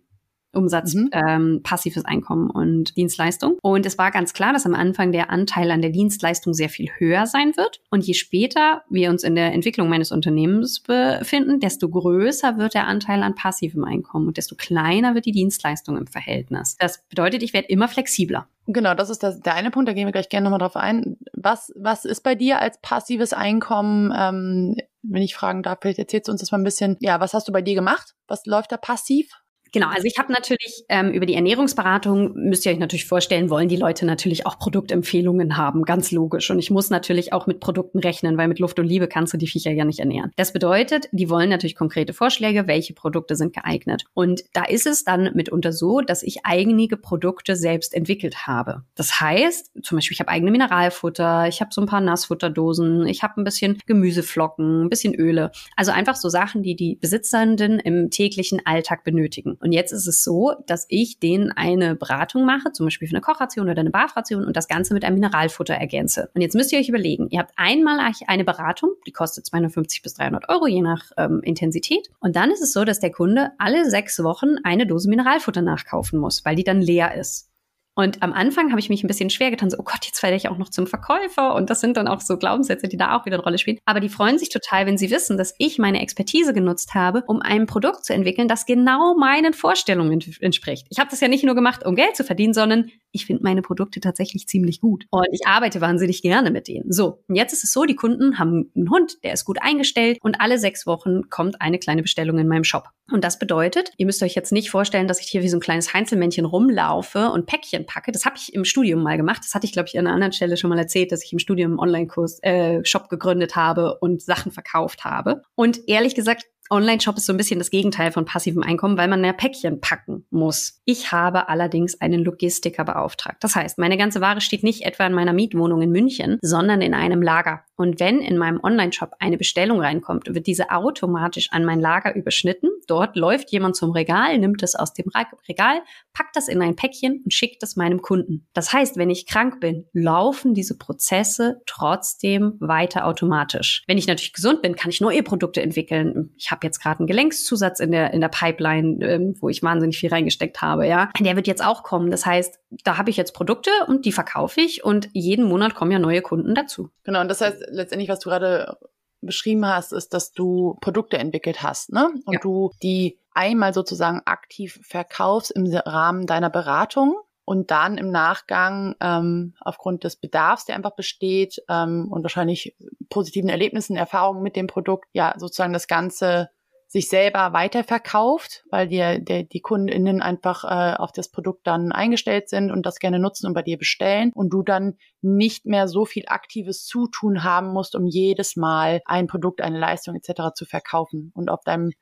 Umsatz, 0.57 0.95
mhm. 0.95 1.11
ähm, 1.13 1.61
passives 1.63 2.05
Einkommen 2.05 2.51
und 2.51 2.97
Dienstleistung. 2.97 3.59
Und 3.63 3.87
es 3.87 3.99
war 3.99 4.11
ganz 4.11 4.33
klar, 4.33 4.53
dass 4.53 4.67
am 4.67 4.75
Anfang 4.75 5.13
der 5.13 5.31
Anteil 5.31 5.71
an 5.71 5.83
der 5.83 5.91
Dienstleistung 5.91 6.55
sehr 6.55 6.69
viel 6.69 6.91
höher 6.99 7.27
sein 7.27 7.57
wird. 7.57 7.81
Und 7.91 8.05
je 8.05 8.15
später 8.15 8.83
wir 8.91 9.11
uns 9.11 9.23
in 9.23 9.35
der 9.35 9.53
Entwicklung 9.53 9.89
meines 9.89 10.13
Unternehmens 10.13 10.81
befinden, 10.81 11.61
desto 11.61 11.89
größer 11.89 12.59
wird 12.59 12.75
der 12.75 12.87
Anteil 12.87 13.23
an 13.23 13.35
passivem 13.35 13.85
Einkommen 13.85 14.27
und 14.27 14.37
desto 14.37 14.57
kleiner 14.57 15.15
wird 15.15 15.27
die 15.27 15.33
Dienstleistung 15.33 15.97
im 15.97 16.07
Verhältnis. 16.07 16.77
Das 16.79 17.03
bedeutet, 17.09 17.43
ich 17.43 17.53
werde 17.53 17.69
immer 17.69 17.89
flexibler. 17.89 18.49
Genau, 18.69 18.95
das 18.95 19.11
ist 19.11 19.23
das, 19.23 19.41
der 19.41 19.55
eine 19.55 19.71
Punkt, 19.71 19.89
da 19.89 19.93
gehen 19.93 20.07
wir 20.07 20.13
gleich 20.13 20.29
gerne 20.29 20.45
nochmal 20.45 20.59
drauf 20.59 20.77
ein. 20.77 21.17
Was, 21.35 21.73
was 21.77 22.05
ist 22.05 22.23
bei 22.23 22.35
dir 22.35 22.61
als 22.61 22.81
passives 22.81 23.33
Einkommen, 23.33 24.13
ähm, 24.17 24.77
wenn 25.03 25.23
ich 25.23 25.37
fragen 25.37 25.63
darf, 25.63 25.79
vielleicht 25.81 26.01
erzählst 26.01 26.27
du 26.27 26.33
uns 26.33 26.41
das 26.41 26.51
mal 26.51 26.59
ein 26.59 26.65
bisschen, 26.65 26.97
ja, 27.01 27.21
was 27.21 27.33
hast 27.33 27.47
du 27.47 27.53
bei 27.53 27.63
dir 27.63 27.75
gemacht? 27.75 28.15
Was 28.27 28.45
läuft 28.45 28.73
da 28.73 28.77
passiv? 28.77 29.31
Genau, 29.77 29.89
also 29.89 30.07
ich 30.07 30.17
habe 30.17 30.33
natürlich 30.33 30.85
ähm, 30.89 31.11
über 31.11 31.27
die 31.27 31.35
Ernährungsberatung, 31.35 32.33
müsst 32.33 32.65
ihr 32.65 32.73
euch 32.73 32.79
natürlich 32.79 33.05
vorstellen, 33.05 33.51
wollen 33.51 33.69
die 33.69 33.77
Leute 33.77 34.07
natürlich 34.07 34.47
auch 34.47 34.59
Produktempfehlungen 34.59 35.59
haben, 35.59 35.83
ganz 35.83 36.13
logisch. 36.13 36.49
Und 36.51 36.59
ich 36.59 36.71
muss 36.71 36.89
natürlich 36.89 37.35
auch 37.35 37.47
mit 37.47 37.61
Produkten 37.61 37.99
rechnen, 37.99 38.39
weil 38.39 38.49
mit 38.49 38.59
Luft 38.59 38.79
und 38.79 38.87
Liebe 38.87 39.07
kannst 39.07 39.35
du 39.35 39.37
die 39.37 39.47
Viecher 39.47 39.73
ja 39.73 39.85
nicht 39.85 39.99
ernähren. 39.99 40.33
Das 40.37 40.55
bedeutet, 40.55 41.11
die 41.13 41.29
wollen 41.29 41.51
natürlich 41.51 41.75
konkrete 41.75 42.15
Vorschläge, 42.15 42.67
welche 42.67 42.95
Produkte 42.95 43.37
sind 43.37 43.53
geeignet. 43.53 44.05
Und 44.15 44.45
da 44.55 44.65
ist 44.65 44.87
es 44.87 45.05
dann 45.05 45.33
mitunter 45.35 45.75
so, 45.75 46.01
dass 46.01 46.23
ich 46.23 46.47
einige 46.47 46.97
Produkte 46.97 47.55
selbst 47.55 47.93
entwickelt 47.93 48.47
habe. 48.47 48.81
Das 48.95 49.21
heißt, 49.21 49.73
zum 49.83 49.99
Beispiel, 49.99 50.15
ich 50.15 50.21
habe 50.21 50.31
eigene 50.31 50.53
Mineralfutter, 50.53 51.49
ich 51.49 51.61
habe 51.61 51.75
so 51.75 51.83
ein 51.83 51.87
paar 51.87 52.01
Nassfutterdosen, 52.01 53.07
ich 53.07 53.23
habe 53.23 53.43
ein 53.43 53.45
bisschen 53.45 53.77
Gemüseflocken, 53.85 54.87
ein 54.87 54.89
bisschen 54.89 55.15
Öle. 55.15 55.53
Also 55.77 55.93
einfach 55.93 56.17
so 56.17 56.31
Sachen, 56.31 56.63
die 56.63 56.77
die 56.77 56.97
Besitzenden 56.97 57.79
im 57.79 58.09
täglichen 58.09 58.65
Alltag 58.65 59.05
benötigen. 59.05 59.59
Und 59.67 59.73
jetzt 59.73 59.91
ist 59.91 60.07
es 60.07 60.23
so, 60.23 60.55
dass 60.69 60.87
ich 60.89 61.19
denen 61.19 61.51
eine 61.51 61.97
Beratung 61.97 62.45
mache, 62.45 62.71
zum 62.71 62.87
Beispiel 62.87 63.09
für 63.09 63.17
eine 63.17 63.21
Kochration 63.21 63.69
oder 63.69 63.81
eine 63.81 63.91
Barfration 63.91 64.45
und 64.45 64.57
das 64.57 64.69
Ganze 64.69 64.95
mit 64.95 65.05
einem 65.05 65.17
Mineralfutter 65.17 65.75
ergänze. 65.75 66.31
Und 66.35 66.41
jetzt 66.41 66.55
müsst 66.55 66.73
ihr 66.73 66.79
euch 66.79 66.89
überlegen, 66.89 67.27
ihr 67.31 67.41
habt 67.41 67.53
einmal 67.57 67.99
eine 68.29 68.45
Beratung, 68.45 68.91
die 69.09 69.11
kostet 69.11 69.45
250 69.45 70.03
bis 70.03 70.15
300 70.15 70.49
Euro, 70.51 70.69
je 70.69 70.83
nach 70.83 71.11
ähm, 71.17 71.41
Intensität. 71.43 72.11
Und 72.21 72.37
dann 72.37 72.53
ist 72.53 72.63
es 72.63 72.73
so, 72.73 72.85
dass 72.85 73.01
der 73.01 73.11
Kunde 73.11 73.51
alle 73.59 73.91
sechs 73.91 74.23
Wochen 74.23 74.59
eine 74.63 74.87
Dose 74.87 75.11
Mineralfutter 75.11 75.63
nachkaufen 75.63 76.21
muss, 76.21 76.45
weil 76.45 76.55
die 76.55 76.63
dann 76.63 76.81
leer 76.81 77.17
ist. 77.17 77.51
Und 77.99 78.23
am 78.23 78.35
Anfang 78.35 78.71
habe 78.71 78.79
ich 78.79 78.91
mich 78.91 79.03
ein 79.03 79.07
bisschen 79.07 79.31
schwer 79.31 79.51
getan, 79.51 79.71
so, 79.71 79.79
oh 79.79 79.83
Gott, 79.83 80.05
jetzt 80.05 80.23
werde 80.23 80.37
ich 80.37 80.51
auch 80.51 80.59
noch 80.59 80.69
zum 80.69 80.87
Verkäufer. 80.87 81.55
Und 81.55 81.71
das 81.71 81.81
sind 81.81 81.97
dann 81.97 82.09
auch 82.09 82.21
so 82.21 82.37
Glaubenssätze, 82.37 82.89
die 82.89 82.99
da 82.99 83.17
auch 83.17 83.25
wieder 83.25 83.37
eine 83.37 83.43
Rolle 83.43 83.57
spielen. 83.57 83.79
Aber 83.87 84.01
die 84.01 84.11
freuen 84.11 84.39
sich 84.39 84.51
total, 84.51 84.85
wenn 84.85 84.99
sie 84.99 85.11
wissen, 85.11 85.39
dass 85.39 85.55
ich 85.57 85.79
meine 85.79 86.03
Expertise 86.03 86.53
genutzt 86.53 86.95
habe, 86.95 87.25
um 87.27 87.41
ein 87.41 87.67
Produkt 87.67 88.05
zu 88.05 88.13
entwickeln, 88.13 88.49
das 88.49 88.67
genau 88.67 89.17
meinen 89.17 89.55
Vorstellungen 89.55 90.21
entspricht. 90.41 90.87
Ich 90.91 90.99
habe 90.99 91.09
das 91.11 91.21
ja 91.21 91.29
nicht 91.29 91.43
nur 91.43 91.55
gemacht, 91.55 91.87
um 91.87 91.97
Geld 91.97 92.17
zu 92.17 92.23
verdienen, 92.23 92.53
sondern 92.53 92.91
ich 93.13 93.27
finde 93.27 93.43
meine 93.43 93.63
Produkte 93.63 94.01
tatsächlich 94.01 94.47
ziemlich 94.47 94.81
gut. 94.81 95.07
Und 95.11 95.29
ich 95.33 95.47
arbeite 95.47 95.81
wahnsinnig 95.81 96.23
gerne 96.23 96.51
mit 96.51 96.69
denen. 96.69 96.93
So, 96.93 97.23
und 97.29 97.35
jetzt 97.35 97.53
ist 97.53 97.65
es 97.65 97.73
so, 97.73 97.85
die 97.85 97.97
Kunden 97.97 98.39
haben 98.39 98.71
einen 98.75 98.91
Hund, 98.91 99.17
der 99.25 99.33
ist 99.33 99.45
gut 99.45 99.59
eingestellt 99.61 100.19
und 100.21 100.41
alle 100.41 100.59
sechs 100.59 100.87
Wochen 100.87 101.29
kommt 101.31 101.61
eine 101.61 101.79
kleine 101.79 102.03
Bestellung 102.03 102.39
in 102.39 102.49
meinem 102.49 102.65
Shop. 102.65 102.89
Und 103.11 103.23
das 103.23 103.39
bedeutet, 103.39 103.93
ihr 103.99 104.07
müsst 104.07 104.23
euch 104.23 104.35
jetzt 104.35 104.53
nicht 104.53 104.71
vorstellen, 104.71 105.07
dass 105.07 105.21
ich 105.21 105.29
hier 105.29 105.43
wie 105.43 105.49
so 105.49 105.57
ein 105.57 105.61
kleines 105.61 105.95
Heinzelmännchen 105.95 106.45
rumlaufe 106.45 107.31
und 107.31 107.47
Päckchen 107.47 107.87
packe. 107.87 108.11
Das 108.11 108.25
habe 108.25 108.37
ich 108.37 108.53
im 108.53 108.65
Studium 108.65 109.03
mal 109.03 109.17
gemacht. 109.17 109.43
Das 109.45 109.55
hatte 109.55 109.65
ich, 109.65 109.73
glaube 109.73 109.89
ich, 109.89 109.99
an 109.99 110.07
einer 110.07 110.15
anderen 110.15 110.33
Stelle 110.33 110.57
schon 110.57 110.71
mal 110.71 110.79
erzählt, 110.79 111.13
dass 111.13 111.25
ich 111.25 111.33
im 111.33 111.39
Studium 111.39 111.73
einen 111.73 111.79
Online-Kurs, 111.79 112.43
äh, 112.43 112.85
Shop 112.85 113.09
gegründet 113.09 113.55
habe 113.55 113.99
und 114.01 114.23
Sachen 114.23 114.51
verkauft 114.51 115.05
habe. 115.05 115.43
Und 115.55 115.81
ehrlich 115.87 116.17
gesagt, 116.17 116.47
Online-Shop 116.71 117.17
ist 117.17 117.27
so 117.27 117.33
ein 117.33 117.37
bisschen 117.37 117.59
das 117.59 117.71
Gegenteil 117.71 118.13
von 118.13 118.25
passivem 118.25 118.63
Einkommen, 118.63 118.99
weil 118.99 119.09
man 119.09 119.21
mehr 119.21 119.33
Päckchen 119.33 119.81
packen 119.81 120.27
muss. 120.31 120.81
Ich 120.85 121.13
habe 121.13 121.49
allerdings 121.49 122.01
einen 122.01 122.25
Logistiker 122.25 122.85
beauftragt. 122.85 123.43
Das 123.43 123.55
heißt, 123.55 123.79
meine 123.79 123.97
ganze 123.97 124.21
Ware 124.21 124.41
steht 124.41 124.63
nicht 124.63 124.83
etwa 124.83 125.07
in 125.07 125.13
meiner 125.13 125.33
Mietwohnung 125.33 125.83
in 125.83 125.91
München, 125.91 126.39
sondern 126.43 126.83
in 126.83 126.95
einem 126.95 127.23
Lager. 127.23 127.63
Und 127.77 128.01
wenn 128.01 128.21
in 128.21 128.39
meinem 128.39 128.61
Online-Shop 128.63 129.13
eine 129.19 129.37
Bestellung 129.37 129.81
reinkommt, 129.81 130.35
wird 130.35 130.47
diese 130.47 130.71
automatisch 130.71 131.53
an 131.53 131.65
mein 131.65 131.79
Lager 131.79 132.15
überschnitten. 132.15 132.71
Dort 132.87 133.17
läuft 133.17 133.53
jemand 133.53 133.77
zum 133.77 133.91
Regal, 133.91 134.39
nimmt 134.39 134.63
es 134.63 134.75
aus 134.75 134.95
dem 134.95 135.11
Regal, 135.49 135.83
packt 136.15 136.37
das 136.37 136.49
in 136.49 136.63
ein 136.63 136.77
Päckchen 136.77 137.21
und 137.25 137.35
schickt 137.35 137.63
es 137.63 137.77
meinem 137.77 138.01
Kunden. 138.01 138.47
Das 138.55 138.73
heißt, 138.73 138.97
wenn 138.97 139.11
ich 139.11 139.27
krank 139.27 139.61
bin, 139.61 139.85
laufen 139.93 140.55
diese 140.55 140.79
Prozesse 140.79 141.61
trotzdem 141.67 142.55
weiter 142.61 143.07
automatisch. 143.07 143.85
Wenn 143.87 143.99
ich 143.99 144.07
natürlich 144.07 144.33
gesund 144.33 144.63
bin, 144.63 144.75
kann 144.75 144.91
ich 144.91 145.03
neue 145.03 145.23
Produkte 145.23 145.61
entwickeln. 145.61 146.33
Ich 146.39 146.51
habe 146.57 146.67
jetzt 146.67 146.83
gerade 146.83 147.01
einen 147.01 147.07
Gelenkszusatz 147.07 147.81
in 147.81 147.93
der, 147.93 148.13
in 148.13 148.21
der 148.21 148.29
Pipeline, 148.29 149.05
ähm, 149.05 149.35
wo 149.41 149.49
ich 149.49 149.63
wahnsinnig 149.63 149.99
viel 149.99 150.11
reingesteckt 150.11 150.63
habe, 150.63 150.87
ja. 150.87 151.11
Der 151.21 151.37
wird 151.37 151.47
jetzt 151.47 151.65
auch 151.65 151.83
kommen. 151.83 152.11
Das 152.11 152.27
heißt, 152.27 152.59
da 152.85 152.99
habe 152.99 153.11
ich 153.11 153.17
jetzt 153.17 153.33
Produkte 153.33 153.71
und 153.87 154.05
die 154.05 154.13
verkaufe 154.13 154.61
ich 154.61 154.85
und 154.85 155.09
jeden 155.13 155.45
Monat 155.45 155.75
kommen 155.75 155.93
ja 155.93 155.99
neue 155.99 156.23
Kunden 156.23 156.55
dazu. 156.55 156.91
Genau, 157.05 157.21
und 157.21 157.29
das 157.29 157.41
heißt 157.41 157.67
letztendlich, 157.69 158.09
was 158.09 158.21
du 158.21 158.31
gerade 158.31 158.77
beschrieben 159.21 159.67
hast, 159.67 159.93
ist, 159.93 160.15
dass 160.15 160.33
du 160.33 160.77
Produkte 160.81 161.19
entwickelt 161.19 161.63
hast, 161.63 161.93
ne? 161.93 162.11
Und 162.25 162.35
ja. 162.35 162.41
du 162.41 162.71
die 162.83 163.19
einmal 163.33 163.75
sozusagen 163.75 164.23
aktiv 164.25 164.79
verkaufst 164.83 165.51
im 165.51 165.67
Rahmen 165.75 166.27
deiner 166.27 166.51
Beratung 166.51 167.17
und 167.47 167.71
dann 167.71 167.97
im 167.97 168.11
Nachgang 168.11 168.97
ähm, 169.01 169.55
aufgrund 169.61 170.03
des 170.03 170.17
Bedarfs, 170.17 170.67
der 170.67 170.75
einfach 170.75 170.97
besteht 170.97 171.63
ähm, 171.71 172.09
und 172.11 172.23
wahrscheinlich 172.25 172.77
positiven 173.09 173.49
Erlebnissen, 173.49 173.97
Erfahrungen 173.97 174.43
mit 174.43 174.57
dem 174.57 174.67
Produkt, 174.67 175.07
ja 175.13 175.33
sozusagen 175.39 175.73
das 175.73 175.87
Ganze 175.87 176.51
sich 176.89 177.09
selber 177.09 177.53
weiterverkauft, 177.53 178.65
weil 178.71 178.89
dir 178.89 179.21
der, 179.21 179.45
die 179.45 179.61
KundInnen 179.61 180.23
einfach 180.23 180.65
äh, 180.65 180.97
auf 180.97 181.13
das 181.13 181.31
Produkt 181.31 181.67
dann 181.67 181.93
eingestellt 181.93 182.49
sind 182.49 182.73
und 182.73 182.85
das 182.85 182.99
gerne 182.99 183.21
nutzen 183.21 183.47
und 183.47 183.55
bei 183.55 183.63
dir 183.63 183.79
bestellen 183.79 184.33
und 184.35 184.51
du 184.51 184.63
dann 184.63 184.97
nicht 185.21 185.67
mehr 185.67 185.87
so 185.87 186.05
viel 186.05 186.25
aktives 186.27 186.85
Zutun 186.85 187.45
haben 187.45 187.73
musst, 187.73 187.95
um 187.95 188.07
jedes 188.07 188.57
Mal 188.57 189.03
ein 189.05 189.29
Produkt, 189.29 189.61
eine 189.61 189.79
Leistung 189.79 190.17
etc. 190.17 190.55
zu 190.55 190.65
verkaufen 190.65 191.31
und 191.35 191.49
auf 191.49 191.63
deinem 191.65 191.93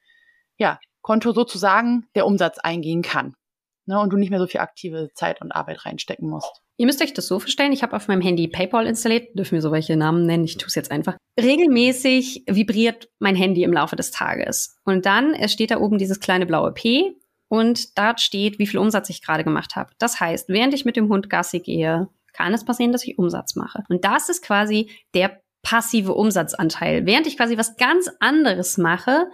ja, 0.57 0.79
Konto 1.03 1.33
sozusagen 1.33 2.07
der 2.15 2.27
Umsatz 2.27 2.59
eingehen 2.59 3.03
kann. 3.03 3.35
Ne, 3.87 4.01
und 4.01 4.11
du 4.13 4.17
nicht 4.17 4.31
mehr 4.31 4.39
so 4.39 4.47
viel 4.47 4.61
aktive 4.61 5.11
Zeit 5.15 5.43
und 5.43 5.53
Arbeit 5.53 5.85
reinstecken 5.85 6.29
musst. 6.29 6.63
Ihr 6.79 6.87
müsst 6.87 7.03
euch 7.03 7.13
das 7.13 7.27
so 7.27 7.39
verstellen, 7.39 7.73
ich 7.73 7.83
habe 7.83 7.95
auf 7.95 8.09
meinem 8.09 8.23
Handy 8.23 8.49
PayPal 8.49 8.87
installiert, 8.87 9.39
dürfen 9.39 9.53
wir 9.53 9.63
so 9.63 9.73
welche 9.73 9.97
Namen 9.97 10.27
nennen, 10.27 10.45
ich 10.45 10.57
tue 10.57 10.69
es 10.69 10.75
jetzt 10.75 10.91
einfach. 10.91 11.17
Regelmäßig 11.39 12.45
vibriert 12.47 13.09
mein 13.19 13.37
Handy 13.37 13.63
im 13.63 13.73
Laufe 13.73 13.95
des 13.95 14.11
Tages. 14.11 14.77
Und 14.85 15.05
dann 15.05 15.35
es 15.35 15.53
steht 15.53 15.71
da 15.71 15.81
oben 15.81 15.99
dieses 15.99 16.19
kleine 16.19 16.47
blaue 16.47 16.73
P 16.73 17.15
und 17.49 17.99
da 17.99 18.17
steht, 18.17 18.59
wie 18.59 18.67
viel 18.67 18.81
Umsatz 18.81 19.11
ich 19.11 19.23
gerade 19.23 19.45
gemacht 19.45 19.77
habe. 19.77 19.93
Das 19.99 20.19
heißt, 20.19 20.49
während 20.49 20.73
ich 20.75 20.85
mit 20.85 20.97
dem 20.97 21.09
Hund 21.09 21.29
Gassi 21.29 21.61
gehe, 21.61 22.09
kann 22.33 22.55
es 22.55 22.65
passieren, 22.65 22.93
dass 22.93 23.05
ich 23.05 23.19
Umsatz 23.19 23.55
mache. 23.55 23.85
Und 23.89 24.05
das 24.05 24.29
ist 24.29 24.43
quasi 24.43 24.91
der 25.15 25.41
passive 25.63 26.15
Umsatzanteil. 26.15 27.07
Während 27.07 27.27
ich 27.27 27.37
quasi 27.37 27.57
was 27.57 27.77
ganz 27.77 28.11
anderes 28.21 28.79
mache, 28.79 29.27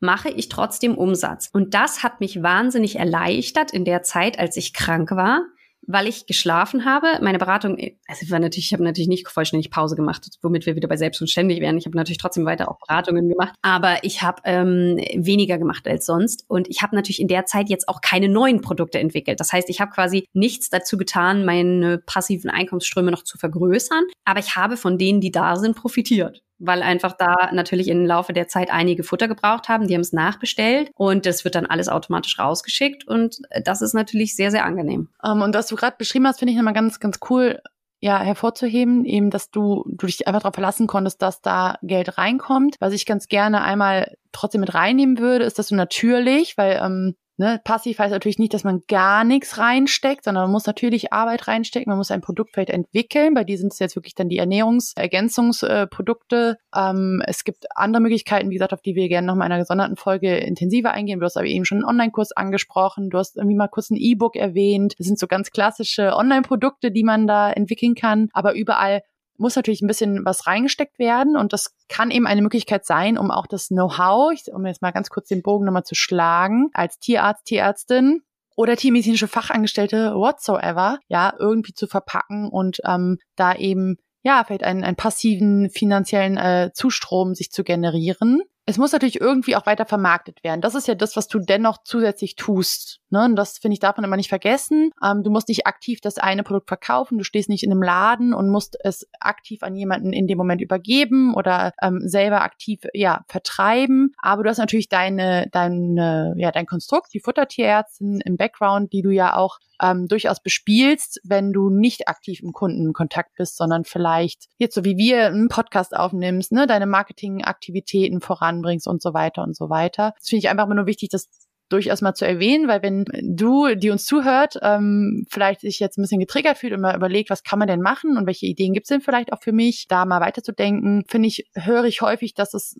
mache 0.00 0.30
ich 0.30 0.48
trotzdem 0.48 0.96
Umsatz. 0.96 1.50
Und 1.52 1.74
das 1.74 2.02
hat 2.02 2.20
mich 2.20 2.42
wahnsinnig 2.42 2.96
erleichtert 2.96 3.72
in 3.72 3.84
der 3.84 4.02
Zeit, 4.02 4.38
als 4.38 4.56
ich 4.56 4.72
krank 4.72 5.10
war, 5.12 5.42
weil 5.86 6.08
ich 6.08 6.26
geschlafen 6.26 6.84
habe. 6.84 7.06
Meine 7.22 7.38
Beratung, 7.38 7.78
also 8.08 8.30
war 8.30 8.38
natürlich, 8.38 8.66
ich 8.66 8.72
habe 8.72 8.82
natürlich 8.82 9.08
nicht 9.08 9.28
vollständig 9.28 9.70
Pause 9.70 9.96
gemacht, 9.96 10.26
womit 10.42 10.66
wir 10.66 10.76
wieder 10.76 10.88
bei 10.88 10.96
selbst 10.96 11.20
und 11.20 11.28
ständig 11.28 11.60
wären. 11.60 11.78
Ich 11.78 11.86
habe 11.86 11.96
natürlich 11.96 12.18
trotzdem 12.18 12.44
weiter 12.44 12.68
auch 12.68 12.78
Beratungen 12.78 13.28
gemacht, 13.28 13.54
aber 13.62 13.98
ich 14.02 14.22
habe 14.22 14.42
ähm, 14.44 14.96
weniger 15.14 15.58
gemacht 15.58 15.86
als 15.86 16.06
sonst 16.06 16.44
und 16.48 16.68
ich 16.68 16.82
habe 16.82 16.96
natürlich 16.96 17.20
in 17.20 17.28
der 17.28 17.46
Zeit 17.46 17.68
jetzt 17.68 17.88
auch 17.88 18.00
keine 18.00 18.28
neuen 18.28 18.60
Produkte 18.60 18.98
entwickelt. 18.98 19.40
Das 19.40 19.52
heißt, 19.52 19.70
ich 19.70 19.80
habe 19.80 19.92
quasi 19.92 20.26
nichts 20.32 20.70
dazu 20.70 20.96
getan, 20.96 21.44
meine 21.44 21.98
passiven 21.98 22.50
Einkommensströme 22.50 23.10
noch 23.10 23.22
zu 23.22 23.38
vergrößern, 23.38 24.04
aber 24.24 24.40
ich 24.40 24.56
habe 24.56 24.76
von 24.76 24.98
denen, 24.98 25.20
die 25.20 25.30
da 25.30 25.56
sind, 25.56 25.76
profitiert 25.76 26.42
weil 26.58 26.82
einfach 26.82 27.12
da 27.16 27.50
natürlich 27.52 27.88
im 27.88 28.06
Laufe 28.06 28.32
der 28.32 28.48
Zeit 28.48 28.70
einige 28.70 29.04
Futter 29.04 29.28
gebraucht 29.28 29.68
haben. 29.68 29.86
Die 29.86 29.94
haben 29.94 30.00
es 30.00 30.12
nachbestellt 30.12 30.90
und 30.94 31.26
das 31.26 31.44
wird 31.44 31.54
dann 31.54 31.66
alles 31.66 31.88
automatisch 31.88 32.38
rausgeschickt 32.38 33.06
und 33.06 33.38
das 33.64 33.82
ist 33.82 33.94
natürlich 33.94 34.36
sehr, 34.36 34.50
sehr 34.50 34.64
angenehm. 34.64 35.08
Um, 35.22 35.38
ähm, 35.38 35.42
und 35.42 35.54
was 35.54 35.66
du 35.66 35.76
gerade 35.76 35.96
beschrieben 35.98 36.26
hast, 36.26 36.38
finde 36.38 36.52
ich 36.52 36.56
nochmal 36.56 36.74
ganz, 36.74 37.00
ganz 37.00 37.18
cool 37.30 37.60
ja, 38.00 38.20
hervorzuheben, 38.20 39.04
eben, 39.04 39.30
dass 39.30 39.50
du, 39.50 39.84
du 39.86 40.06
dich 40.06 40.26
einfach 40.28 40.42
darauf 40.42 40.54
verlassen 40.54 40.86
konntest, 40.86 41.22
dass 41.22 41.40
da 41.40 41.78
Geld 41.82 42.18
reinkommt. 42.18 42.76
Was 42.78 42.92
ich 42.92 43.06
ganz 43.06 43.26
gerne 43.26 43.62
einmal 43.62 44.16
trotzdem 44.32 44.60
mit 44.60 44.74
reinnehmen 44.74 45.18
würde, 45.18 45.44
ist, 45.44 45.58
dass 45.58 45.68
du 45.68 45.74
natürlich, 45.74 46.58
weil 46.58 46.78
ähm, 46.82 47.16
Ne, 47.38 47.60
passiv 47.62 47.98
heißt 47.98 48.12
natürlich 48.12 48.38
nicht, 48.38 48.54
dass 48.54 48.64
man 48.64 48.80
gar 48.88 49.22
nichts 49.22 49.58
reinsteckt, 49.58 50.24
sondern 50.24 50.44
man 50.44 50.52
muss 50.52 50.64
natürlich 50.64 51.12
Arbeit 51.12 51.48
reinstecken, 51.48 51.90
man 51.90 51.98
muss 51.98 52.10
ein 52.10 52.22
Produkt 52.22 52.52
vielleicht 52.54 52.70
entwickeln. 52.70 53.34
Bei 53.34 53.44
dir 53.44 53.58
sind 53.58 53.74
es 53.74 53.78
jetzt 53.78 53.94
wirklich 53.94 54.14
dann 54.14 54.30
die 54.30 54.38
Ernährungsergänzungsprodukte. 54.38 56.56
Ähm, 56.74 57.22
es 57.26 57.44
gibt 57.44 57.66
andere 57.76 58.00
Möglichkeiten, 58.00 58.48
wie 58.48 58.54
gesagt, 58.54 58.72
auf 58.72 58.80
die 58.80 58.94
wir 58.94 59.08
gerne 59.08 59.26
noch 59.26 59.34
mal 59.34 59.44
in 59.44 59.52
einer 59.52 59.60
gesonderten 59.60 59.96
Folge 59.96 60.34
intensiver 60.34 60.92
eingehen. 60.92 61.20
Du 61.20 61.26
hast 61.26 61.36
aber 61.36 61.44
eben 61.44 61.66
schon 61.66 61.76
einen 61.78 61.84
Online-Kurs 61.84 62.32
angesprochen, 62.32 63.10
du 63.10 63.18
hast 63.18 63.36
irgendwie 63.36 63.56
mal 63.56 63.68
kurz 63.68 63.90
ein 63.90 63.96
E-Book 63.96 64.34
erwähnt. 64.34 64.94
Das 64.96 65.06
sind 65.06 65.18
so 65.18 65.26
ganz 65.26 65.50
klassische 65.50 66.16
Online-Produkte, 66.16 66.90
die 66.90 67.04
man 67.04 67.26
da 67.26 67.52
entwickeln 67.52 67.94
kann. 67.94 68.30
Aber 68.32 68.54
überall 68.54 69.02
muss 69.38 69.56
natürlich 69.56 69.82
ein 69.82 69.86
bisschen 69.86 70.24
was 70.24 70.46
reingesteckt 70.46 70.98
werden 70.98 71.36
und 71.36 71.52
das 71.52 71.74
kann 71.88 72.10
eben 72.10 72.26
eine 72.26 72.42
Möglichkeit 72.42 72.84
sein, 72.84 73.18
um 73.18 73.30
auch 73.30 73.46
das 73.46 73.68
Know-how, 73.68 74.34
um 74.52 74.66
jetzt 74.66 74.82
mal 74.82 74.92
ganz 74.92 75.10
kurz 75.10 75.28
den 75.28 75.42
Bogen 75.42 75.64
nochmal 75.64 75.84
zu 75.84 75.94
schlagen, 75.94 76.70
als 76.72 76.98
Tierarzt, 76.98 77.44
Tierärztin 77.46 78.22
oder 78.56 78.76
tiermedizinische 78.76 79.28
Fachangestellte 79.28 80.14
whatsoever, 80.14 80.98
ja, 81.08 81.34
irgendwie 81.38 81.74
zu 81.74 81.86
verpacken 81.86 82.48
und 82.48 82.78
ähm, 82.84 83.18
da 83.36 83.54
eben 83.54 83.96
ja, 84.22 84.42
vielleicht 84.44 84.64
einen, 84.64 84.82
einen 84.82 84.96
passiven 84.96 85.70
finanziellen 85.70 86.36
äh, 86.36 86.70
Zustrom 86.74 87.34
sich 87.34 87.52
zu 87.52 87.62
generieren 87.62 88.42
es 88.66 88.78
muss 88.78 88.92
natürlich 88.92 89.20
irgendwie 89.20 89.54
auch 89.54 89.64
weiter 89.64 89.86
vermarktet 89.86 90.42
werden. 90.42 90.60
Das 90.60 90.74
ist 90.74 90.88
ja 90.88 90.96
das, 90.96 91.16
was 91.16 91.28
du 91.28 91.38
dennoch 91.38 91.78
zusätzlich 91.84 92.34
tust. 92.34 92.98
Ne? 93.10 93.24
Und 93.24 93.36
das 93.36 93.58
finde 93.58 93.74
ich 93.74 93.80
darf 93.80 93.96
man 93.96 94.04
immer 94.04 94.16
nicht 94.16 94.28
vergessen. 94.28 94.90
Ähm, 95.02 95.22
du 95.22 95.30
musst 95.30 95.48
nicht 95.48 95.66
aktiv 95.66 96.00
das 96.00 96.18
eine 96.18 96.42
Produkt 96.42 96.68
verkaufen. 96.68 97.18
Du 97.18 97.24
stehst 97.24 97.48
nicht 97.48 97.62
in 97.62 97.70
einem 97.70 97.82
Laden 97.82 98.34
und 98.34 98.50
musst 98.50 98.76
es 98.82 99.06
aktiv 99.20 99.62
an 99.62 99.76
jemanden 99.76 100.12
in 100.12 100.26
dem 100.26 100.38
Moment 100.38 100.60
übergeben 100.60 101.34
oder 101.34 101.72
ähm, 101.82 102.00
selber 102.04 102.42
aktiv 102.42 102.80
ja 102.92 103.24
vertreiben. 103.28 104.14
Aber 104.18 104.42
du 104.42 104.50
hast 104.50 104.58
natürlich 104.58 104.88
deine 104.88 105.48
deine 105.52 106.34
ja 106.36 106.50
dein 106.50 106.66
Konstrukt, 106.66 107.14
die 107.14 107.20
Futtertierärztin 107.20 108.20
im 108.24 108.36
Background, 108.36 108.92
die 108.92 109.02
du 109.02 109.10
ja 109.10 109.36
auch 109.36 109.58
ähm, 109.82 110.08
durchaus 110.08 110.40
bespielst, 110.40 111.20
wenn 111.24 111.52
du 111.52 111.70
nicht 111.70 112.08
aktiv 112.08 112.40
im 112.42 112.52
Kundenkontakt 112.52 113.34
bist, 113.36 113.56
sondern 113.56 113.84
vielleicht 113.84 114.46
jetzt 114.58 114.74
so 114.74 114.84
wie 114.84 114.96
wir 114.96 115.26
einen 115.26 115.48
Podcast 115.48 115.96
aufnimmst, 115.96 116.52
ne, 116.52 116.66
deine 116.66 116.86
Marketingaktivitäten 116.86 118.20
voranbringst 118.20 118.88
und 118.88 119.02
so 119.02 119.14
weiter 119.14 119.42
und 119.42 119.56
so 119.56 119.68
weiter. 119.68 120.14
Das 120.18 120.28
finde 120.28 120.38
ich 120.40 120.48
einfach 120.48 120.64
immer 120.64 120.74
nur 120.74 120.86
wichtig, 120.86 121.10
das 121.10 121.28
durchaus 121.68 122.00
mal 122.00 122.14
zu 122.14 122.26
erwähnen, 122.26 122.68
weil 122.68 122.82
wenn 122.82 123.04
du, 123.22 123.74
die 123.74 123.90
uns 123.90 124.06
zuhört, 124.06 124.58
ähm, 124.62 125.26
vielleicht 125.30 125.60
sich 125.60 125.80
jetzt 125.80 125.98
ein 125.98 126.02
bisschen 126.02 126.20
getriggert 126.20 126.58
fühlt 126.58 126.72
und 126.72 126.80
mal 126.80 126.96
überlegt, 126.96 127.30
was 127.30 127.42
kann 127.42 127.58
man 127.58 127.68
denn 127.68 127.80
machen 127.80 128.16
und 128.16 128.26
welche 128.26 128.46
Ideen 128.46 128.72
gibt 128.72 128.84
es 128.84 128.88
denn 128.88 129.00
vielleicht 129.00 129.32
auch 129.32 129.42
für 129.42 129.52
mich, 129.52 129.86
da 129.88 130.04
mal 130.04 130.20
weiterzudenken, 130.20 131.04
finde 131.08 131.28
ich, 131.28 131.48
höre 131.54 131.84
ich 131.84 132.00
häufig, 132.02 132.34
dass 132.34 132.54
es, 132.54 132.76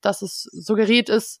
dass 0.00 0.22
es 0.22 0.42
suggeriert 0.52 1.08
ist, 1.08 1.40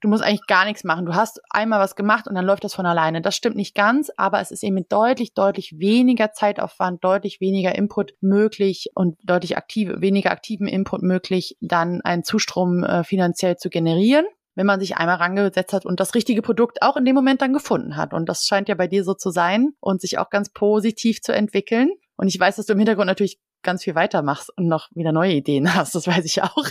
du 0.00 0.08
musst 0.08 0.22
eigentlich 0.22 0.46
gar 0.46 0.64
nichts 0.64 0.84
machen. 0.84 1.06
Du 1.06 1.14
hast 1.14 1.40
einmal 1.50 1.80
was 1.80 1.96
gemacht 1.96 2.28
und 2.28 2.34
dann 2.34 2.44
läuft 2.44 2.64
das 2.64 2.74
von 2.74 2.86
alleine. 2.86 3.20
Das 3.20 3.34
stimmt 3.34 3.56
nicht 3.56 3.74
ganz, 3.74 4.10
aber 4.16 4.40
es 4.40 4.50
ist 4.50 4.62
eben 4.62 4.74
mit 4.74 4.92
deutlich, 4.92 5.34
deutlich 5.34 5.78
weniger 5.78 6.32
Zeitaufwand, 6.32 7.02
deutlich 7.02 7.40
weniger 7.40 7.74
Input 7.74 8.12
möglich 8.20 8.90
und 8.94 9.16
deutlich 9.24 9.56
aktive, 9.56 10.00
weniger 10.00 10.30
aktiven 10.30 10.68
Input 10.68 11.02
möglich, 11.02 11.56
dann 11.60 12.00
einen 12.02 12.22
Zustrom 12.22 12.84
äh, 12.84 13.02
finanziell 13.02 13.56
zu 13.56 13.70
generieren 13.70 14.26
wenn 14.58 14.66
man 14.66 14.80
sich 14.80 14.96
einmal 14.96 15.18
rangesetzt 15.18 15.72
hat 15.72 15.86
und 15.86 16.00
das 16.00 16.16
richtige 16.16 16.42
Produkt 16.42 16.82
auch 16.82 16.96
in 16.96 17.04
dem 17.04 17.14
Moment 17.14 17.40
dann 17.40 17.52
gefunden 17.52 17.96
hat. 17.96 18.12
Und 18.12 18.28
das 18.28 18.44
scheint 18.44 18.68
ja 18.68 18.74
bei 18.74 18.88
dir 18.88 19.04
so 19.04 19.14
zu 19.14 19.30
sein 19.30 19.68
und 19.78 20.00
sich 20.00 20.18
auch 20.18 20.30
ganz 20.30 20.50
positiv 20.50 21.20
zu 21.22 21.32
entwickeln. 21.32 21.92
Und 22.16 22.26
ich 22.26 22.40
weiß, 22.40 22.56
dass 22.56 22.66
du 22.66 22.72
im 22.72 22.80
Hintergrund 22.80 23.06
natürlich 23.06 23.38
ganz 23.62 23.84
viel 23.84 23.94
weitermachst 23.94 24.50
und 24.56 24.66
noch 24.66 24.88
wieder 24.92 25.12
neue 25.12 25.34
Ideen 25.34 25.72
hast. 25.76 25.94
Das 25.94 26.08
weiß 26.08 26.24
ich 26.24 26.42
auch. 26.42 26.64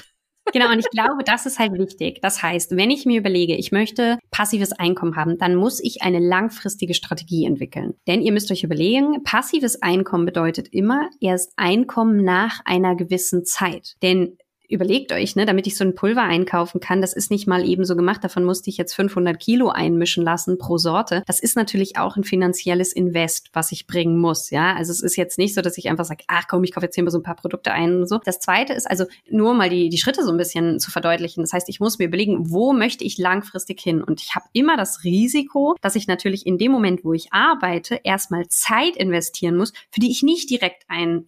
Genau, 0.52 0.70
und 0.70 0.80
ich 0.80 0.90
glaube, 0.90 1.24
das 1.26 1.46
ist 1.46 1.60
halt 1.60 1.74
wichtig. 1.74 2.20
Das 2.22 2.44
heißt, 2.44 2.76
wenn 2.76 2.92
ich 2.92 3.06
mir 3.06 3.20
überlege, 3.20 3.56
ich 3.56 3.72
möchte 3.72 4.18
passives 4.32 4.74
Einkommen 4.74 5.16
haben, 5.16 5.38
dann 5.38 5.56
muss 5.56 5.82
ich 5.82 6.02
eine 6.02 6.20
langfristige 6.20 6.94
Strategie 6.94 7.46
entwickeln. 7.46 7.94
Denn 8.06 8.22
ihr 8.22 8.34
müsst 8.34 8.52
euch 8.52 8.64
überlegen, 8.64 9.24
passives 9.24 9.82
Einkommen 9.82 10.26
bedeutet 10.26 10.68
immer 10.74 11.10
erst 11.22 11.54
Einkommen 11.56 12.24
nach 12.24 12.60
einer 12.66 12.96
gewissen 12.96 13.46
Zeit. 13.46 13.96
Denn 14.02 14.38
überlegt 14.68 15.12
euch, 15.12 15.36
ne, 15.36 15.46
damit 15.46 15.68
ich 15.68 15.78
so 15.78 15.84
ein 15.84 15.96
Pulver 15.96 16.24
einkaufen 16.24 16.80
kann, 16.80 17.02
das 17.02 17.14
ist 17.14 17.32
nicht 17.32 17.48
mal 17.48 17.68
eben 17.68 17.86
so 17.86 17.96
gemacht. 17.96 18.24
Davon 18.24 18.44
musste 18.44 18.70
ich 18.70 18.78
jetzt 18.78 18.94
500 18.94 19.40
Kilo 19.40 19.70
einmischen 19.70 20.24
lassen 20.24 20.58
pro 20.58 20.78
Sorte. 20.78 21.24
Das 21.26 21.40
ist 21.40 21.56
natürlich 21.56 21.98
auch 21.98 22.18
ein 22.18 22.24
finanzielles 22.24 22.94
Invest, 22.94 23.50
was 23.54 23.72
ich 23.72 23.88
bringen 23.88 24.18
muss. 24.18 24.50
Ja, 24.50 24.76
also 24.76 24.92
es 24.92 25.02
ist 25.02 25.16
jetzt 25.16 25.38
nicht 25.38 25.56
so, 25.56 25.62
dass 25.62 25.78
ich 25.78 25.90
einfach 25.90 26.06
sage, 26.06 26.24
ach 26.28 26.46
komm, 26.50 26.64
ich 26.64 26.74
kaufe 26.74 26.86
jetzt 26.86 26.96
hier 26.96 27.04
mal 27.04 27.12
so 27.12 27.20
ein 27.20 27.24
paar 27.24 27.36
Produkte 27.36 27.72
ein 27.72 28.02
und 28.02 28.08
so. 28.08 28.20
Das 28.24 28.40
zweite 28.40 28.74
ist 28.74 28.90
also 28.90 29.06
nur 29.30 29.54
mal 29.54 29.70
die, 29.70 29.90
die 29.90 29.98
Schritte 29.98 30.24
so 30.24 30.32
ein 30.32 30.38
bisschen 30.38 30.80
zu 30.80 30.92
verdeutlichen. 30.92 31.44
Das 31.44 31.54
heißt, 31.54 31.70
ich 31.70 31.80
muss 31.80 32.00
mir 32.00 32.06
überlegen, 32.06 32.52
wo 32.52 32.74
möchte 32.74 33.04
ich 33.04 33.18
langfristig 33.18 33.80
hin? 33.80 34.04
Und 34.04 34.22
ich 34.22 34.36
habe 34.36 34.46
immer 34.54 34.76
das 34.78 35.04
Risiko, 35.04 35.76
dass 35.82 35.96
ich 35.96 36.08
natürlich 36.08 36.46
in 36.46 36.58
dem 36.58 36.72
Moment, 36.72 37.04
wo 37.04 37.14
ich 37.14 37.32
arbeite, 37.32 38.00
erstmal 38.04 38.48
Zeit 38.50 38.98
investieren 38.98 39.56
muss, 39.56 39.72
für 39.92 40.00
die 40.00 40.12
ich 40.12 40.24
nicht 40.24 40.50
direkt 40.50 40.84
ein 40.88 41.26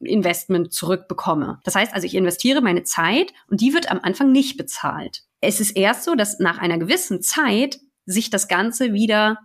Investment 0.00 0.72
zurückbekomme. 0.72 1.60
Das 1.64 1.74
heißt 1.74 1.94
also, 1.94 2.06
ich 2.06 2.14
investiere 2.14 2.60
meine 2.60 2.84
Zeit 2.84 3.32
und 3.48 3.60
die 3.60 3.72
wird 3.72 3.90
am 3.90 4.00
Anfang 4.02 4.32
nicht 4.32 4.56
bezahlt. 4.56 5.22
Es 5.40 5.60
ist 5.60 5.76
erst 5.76 6.04
so, 6.04 6.14
dass 6.14 6.38
nach 6.38 6.58
einer 6.58 6.78
gewissen 6.78 7.22
Zeit 7.22 7.80
sich 8.04 8.30
das 8.30 8.48
Ganze 8.48 8.92
wieder 8.92 9.38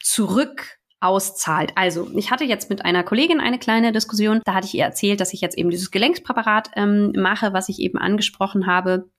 zurück 0.00 0.78
auszahlt. 1.00 1.72
Also, 1.74 2.08
ich 2.14 2.30
hatte 2.30 2.44
jetzt 2.44 2.70
mit 2.70 2.84
einer 2.84 3.02
Kollegin 3.02 3.40
eine 3.40 3.58
kleine 3.58 3.90
Diskussion. 3.92 4.40
Da 4.44 4.54
hatte 4.54 4.68
ich 4.68 4.74
ihr 4.74 4.84
erzählt, 4.84 5.20
dass 5.20 5.32
ich 5.32 5.40
jetzt 5.40 5.58
eben 5.58 5.70
dieses 5.70 5.90
Gelenkspräparat 5.90 6.70
ähm, 6.76 7.12
mache, 7.16 7.52
was 7.52 7.68
ich 7.68 7.80
eben 7.80 7.98
angesprochen 7.98 8.66
habe, 8.66 9.10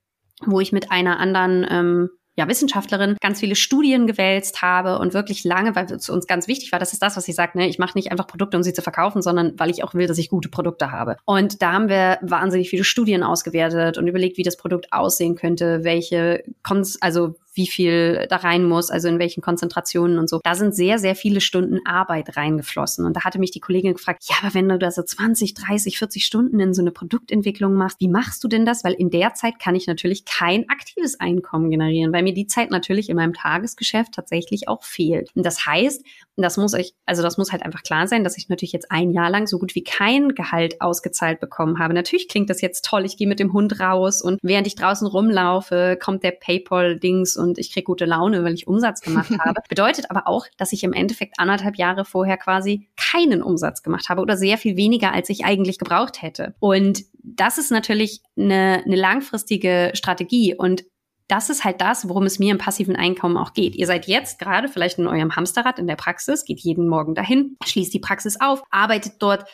wo 0.45 0.61
ich 0.61 0.71
mit 0.71 0.91
einer 0.91 1.19
anderen 1.19 1.67
ähm, 1.69 2.09
ja, 2.35 2.47
Wissenschaftlerin 2.47 3.15
ganz 3.21 3.39
viele 3.39 3.55
Studien 3.55 4.07
gewälzt 4.07 4.61
habe 4.61 4.97
und 4.97 5.13
wirklich 5.13 5.43
lange, 5.43 5.75
weil 5.75 5.85
es 5.85 6.09
uns 6.09 6.25
ganz 6.25 6.47
wichtig 6.47 6.71
war, 6.71 6.79
das 6.79 6.93
ist 6.93 7.01
das, 7.01 7.15
was 7.15 7.27
ich 7.27 7.35
sage, 7.35 7.57
ne, 7.57 7.67
ich 7.67 7.77
mache 7.77 7.97
nicht 7.97 8.11
einfach 8.11 8.25
Produkte, 8.25 8.57
um 8.57 8.63
sie 8.63 8.73
zu 8.73 8.81
verkaufen, 8.81 9.21
sondern 9.21 9.53
weil 9.59 9.69
ich 9.69 9.83
auch 9.83 9.93
will, 9.93 10.07
dass 10.07 10.17
ich 10.17 10.29
gute 10.29 10.49
Produkte 10.49 10.91
habe. 10.91 11.17
Und 11.25 11.61
da 11.61 11.73
haben 11.73 11.89
wir 11.89 12.17
wahnsinnig 12.21 12.69
viele 12.69 12.83
Studien 12.83 13.23
ausgewertet 13.23 13.97
und 13.97 14.07
überlegt, 14.07 14.37
wie 14.37 14.43
das 14.43 14.57
Produkt 14.57 14.91
aussehen 14.91 15.35
könnte, 15.35 15.83
welche, 15.83 16.43
Kons 16.63 16.99
also 17.01 17.35
wie 17.53 17.67
viel 17.67 18.25
da 18.29 18.37
rein 18.37 18.63
muss, 18.63 18.89
also 18.89 19.07
in 19.07 19.19
welchen 19.19 19.41
Konzentrationen 19.41 20.17
und 20.17 20.29
so. 20.29 20.39
Da 20.43 20.55
sind 20.55 20.75
sehr, 20.75 20.99
sehr 20.99 21.15
viele 21.15 21.41
Stunden 21.41 21.79
Arbeit 21.85 22.35
reingeflossen. 22.35 23.05
Und 23.05 23.15
da 23.15 23.23
hatte 23.23 23.39
mich 23.39 23.51
die 23.51 23.59
Kollegin 23.59 23.93
gefragt, 23.93 24.23
ja, 24.27 24.35
aber 24.41 24.53
wenn 24.53 24.69
du 24.69 24.77
da 24.77 24.91
so 24.91 25.03
20, 25.03 25.53
30, 25.53 25.97
40 25.97 26.25
Stunden 26.25 26.59
in 26.59 26.73
so 26.73 26.81
eine 26.81 26.91
Produktentwicklung 26.91 27.73
machst, 27.73 27.99
wie 27.99 28.07
machst 28.07 28.43
du 28.43 28.47
denn 28.47 28.65
das? 28.65 28.83
Weil 28.83 28.93
in 28.93 29.09
der 29.09 29.33
Zeit 29.33 29.59
kann 29.59 29.75
ich 29.75 29.87
natürlich 29.87 30.25
kein 30.25 30.67
aktives 30.69 31.19
Einkommen 31.19 31.69
generieren, 31.69 32.13
weil 32.13 32.23
mir 32.23 32.33
die 32.33 32.47
Zeit 32.47 32.71
natürlich 32.71 33.09
in 33.09 33.15
meinem 33.15 33.33
Tagesgeschäft 33.33 34.13
tatsächlich 34.13 34.67
auch 34.67 34.83
fehlt. 34.83 35.29
Und 35.35 35.45
das 35.45 35.65
heißt, 35.65 36.03
das 36.35 36.57
muss 36.57 36.73
euch, 36.73 36.93
also 37.05 37.21
das 37.21 37.37
muss 37.37 37.51
halt 37.51 37.63
einfach 37.63 37.83
klar 37.83 38.07
sein, 38.07 38.23
dass 38.23 38.37
ich 38.37 38.49
natürlich 38.49 38.71
jetzt 38.71 38.91
ein 38.91 39.11
Jahr 39.11 39.29
lang 39.29 39.45
so 39.45 39.59
gut 39.59 39.75
wie 39.75 39.83
kein 39.83 40.29
Gehalt 40.29 40.81
ausgezahlt 40.81 41.39
bekommen 41.39 41.77
habe. 41.77 41.93
Natürlich 41.93 42.27
klingt 42.27 42.49
das 42.49 42.61
jetzt 42.61 42.85
toll, 42.85 43.05
ich 43.05 43.17
gehe 43.17 43.27
mit 43.27 43.39
dem 43.39 43.53
Hund 43.53 43.79
raus 43.79 44.21
und 44.21 44.39
während 44.41 44.65
ich 44.65 44.75
draußen 44.75 45.05
rumlaufe, 45.07 45.97
kommt 46.01 46.23
der 46.23 46.31
PayPal-Dings 46.31 47.37
und 47.43 47.57
ich 47.59 47.71
kriege 47.71 47.83
gute 47.83 48.05
Laune, 48.05 48.43
weil 48.43 48.53
ich 48.53 48.67
Umsatz 48.67 49.01
gemacht 49.01 49.29
habe. 49.39 49.61
Bedeutet 49.69 50.09
aber 50.09 50.27
auch, 50.27 50.47
dass 50.57 50.73
ich 50.73 50.83
im 50.83 50.93
Endeffekt 50.93 51.39
anderthalb 51.39 51.75
Jahre 51.75 52.05
vorher 52.05 52.37
quasi 52.37 52.89
keinen 52.95 53.43
Umsatz 53.43 53.83
gemacht 53.83 54.09
habe 54.09 54.21
oder 54.21 54.37
sehr 54.37 54.57
viel 54.57 54.77
weniger, 54.77 55.13
als 55.13 55.29
ich 55.29 55.45
eigentlich 55.45 55.77
gebraucht 55.77 56.21
hätte. 56.21 56.55
Und 56.59 57.03
das 57.21 57.57
ist 57.57 57.71
natürlich 57.71 58.21
eine, 58.37 58.81
eine 58.85 58.95
langfristige 58.95 59.91
Strategie 59.93 60.55
und 60.55 60.83
das 61.27 61.49
ist 61.49 61.63
halt 61.63 61.79
das, 61.81 62.09
worum 62.09 62.23
es 62.23 62.37
mir 62.37 62.51
im 62.51 62.57
passiven 62.57 62.95
Einkommen 62.95 63.37
auch 63.37 63.53
geht. 63.53 63.75
Ihr 63.75 63.87
seid 63.87 64.07
jetzt 64.07 64.39
gerade 64.39 64.67
vielleicht 64.67 64.99
in 64.99 65.07
eurem 65.07 65.35
Hamsterrad 65.35 65.79
in 65.79 65.87
der 65.87 65.95
Praxis, 65.95 66.43
geht 66.43 66.59
jeden 66.59 66.87
Morgen 66.87 67.15
dahin, 67.15 67.55
schließt 67.63 67.93
die 67.93 67.99
Praxis 67.99 68.39
auf, 68.39 68.61
arbeitet 68.69 69.13
dort 69.19 69.45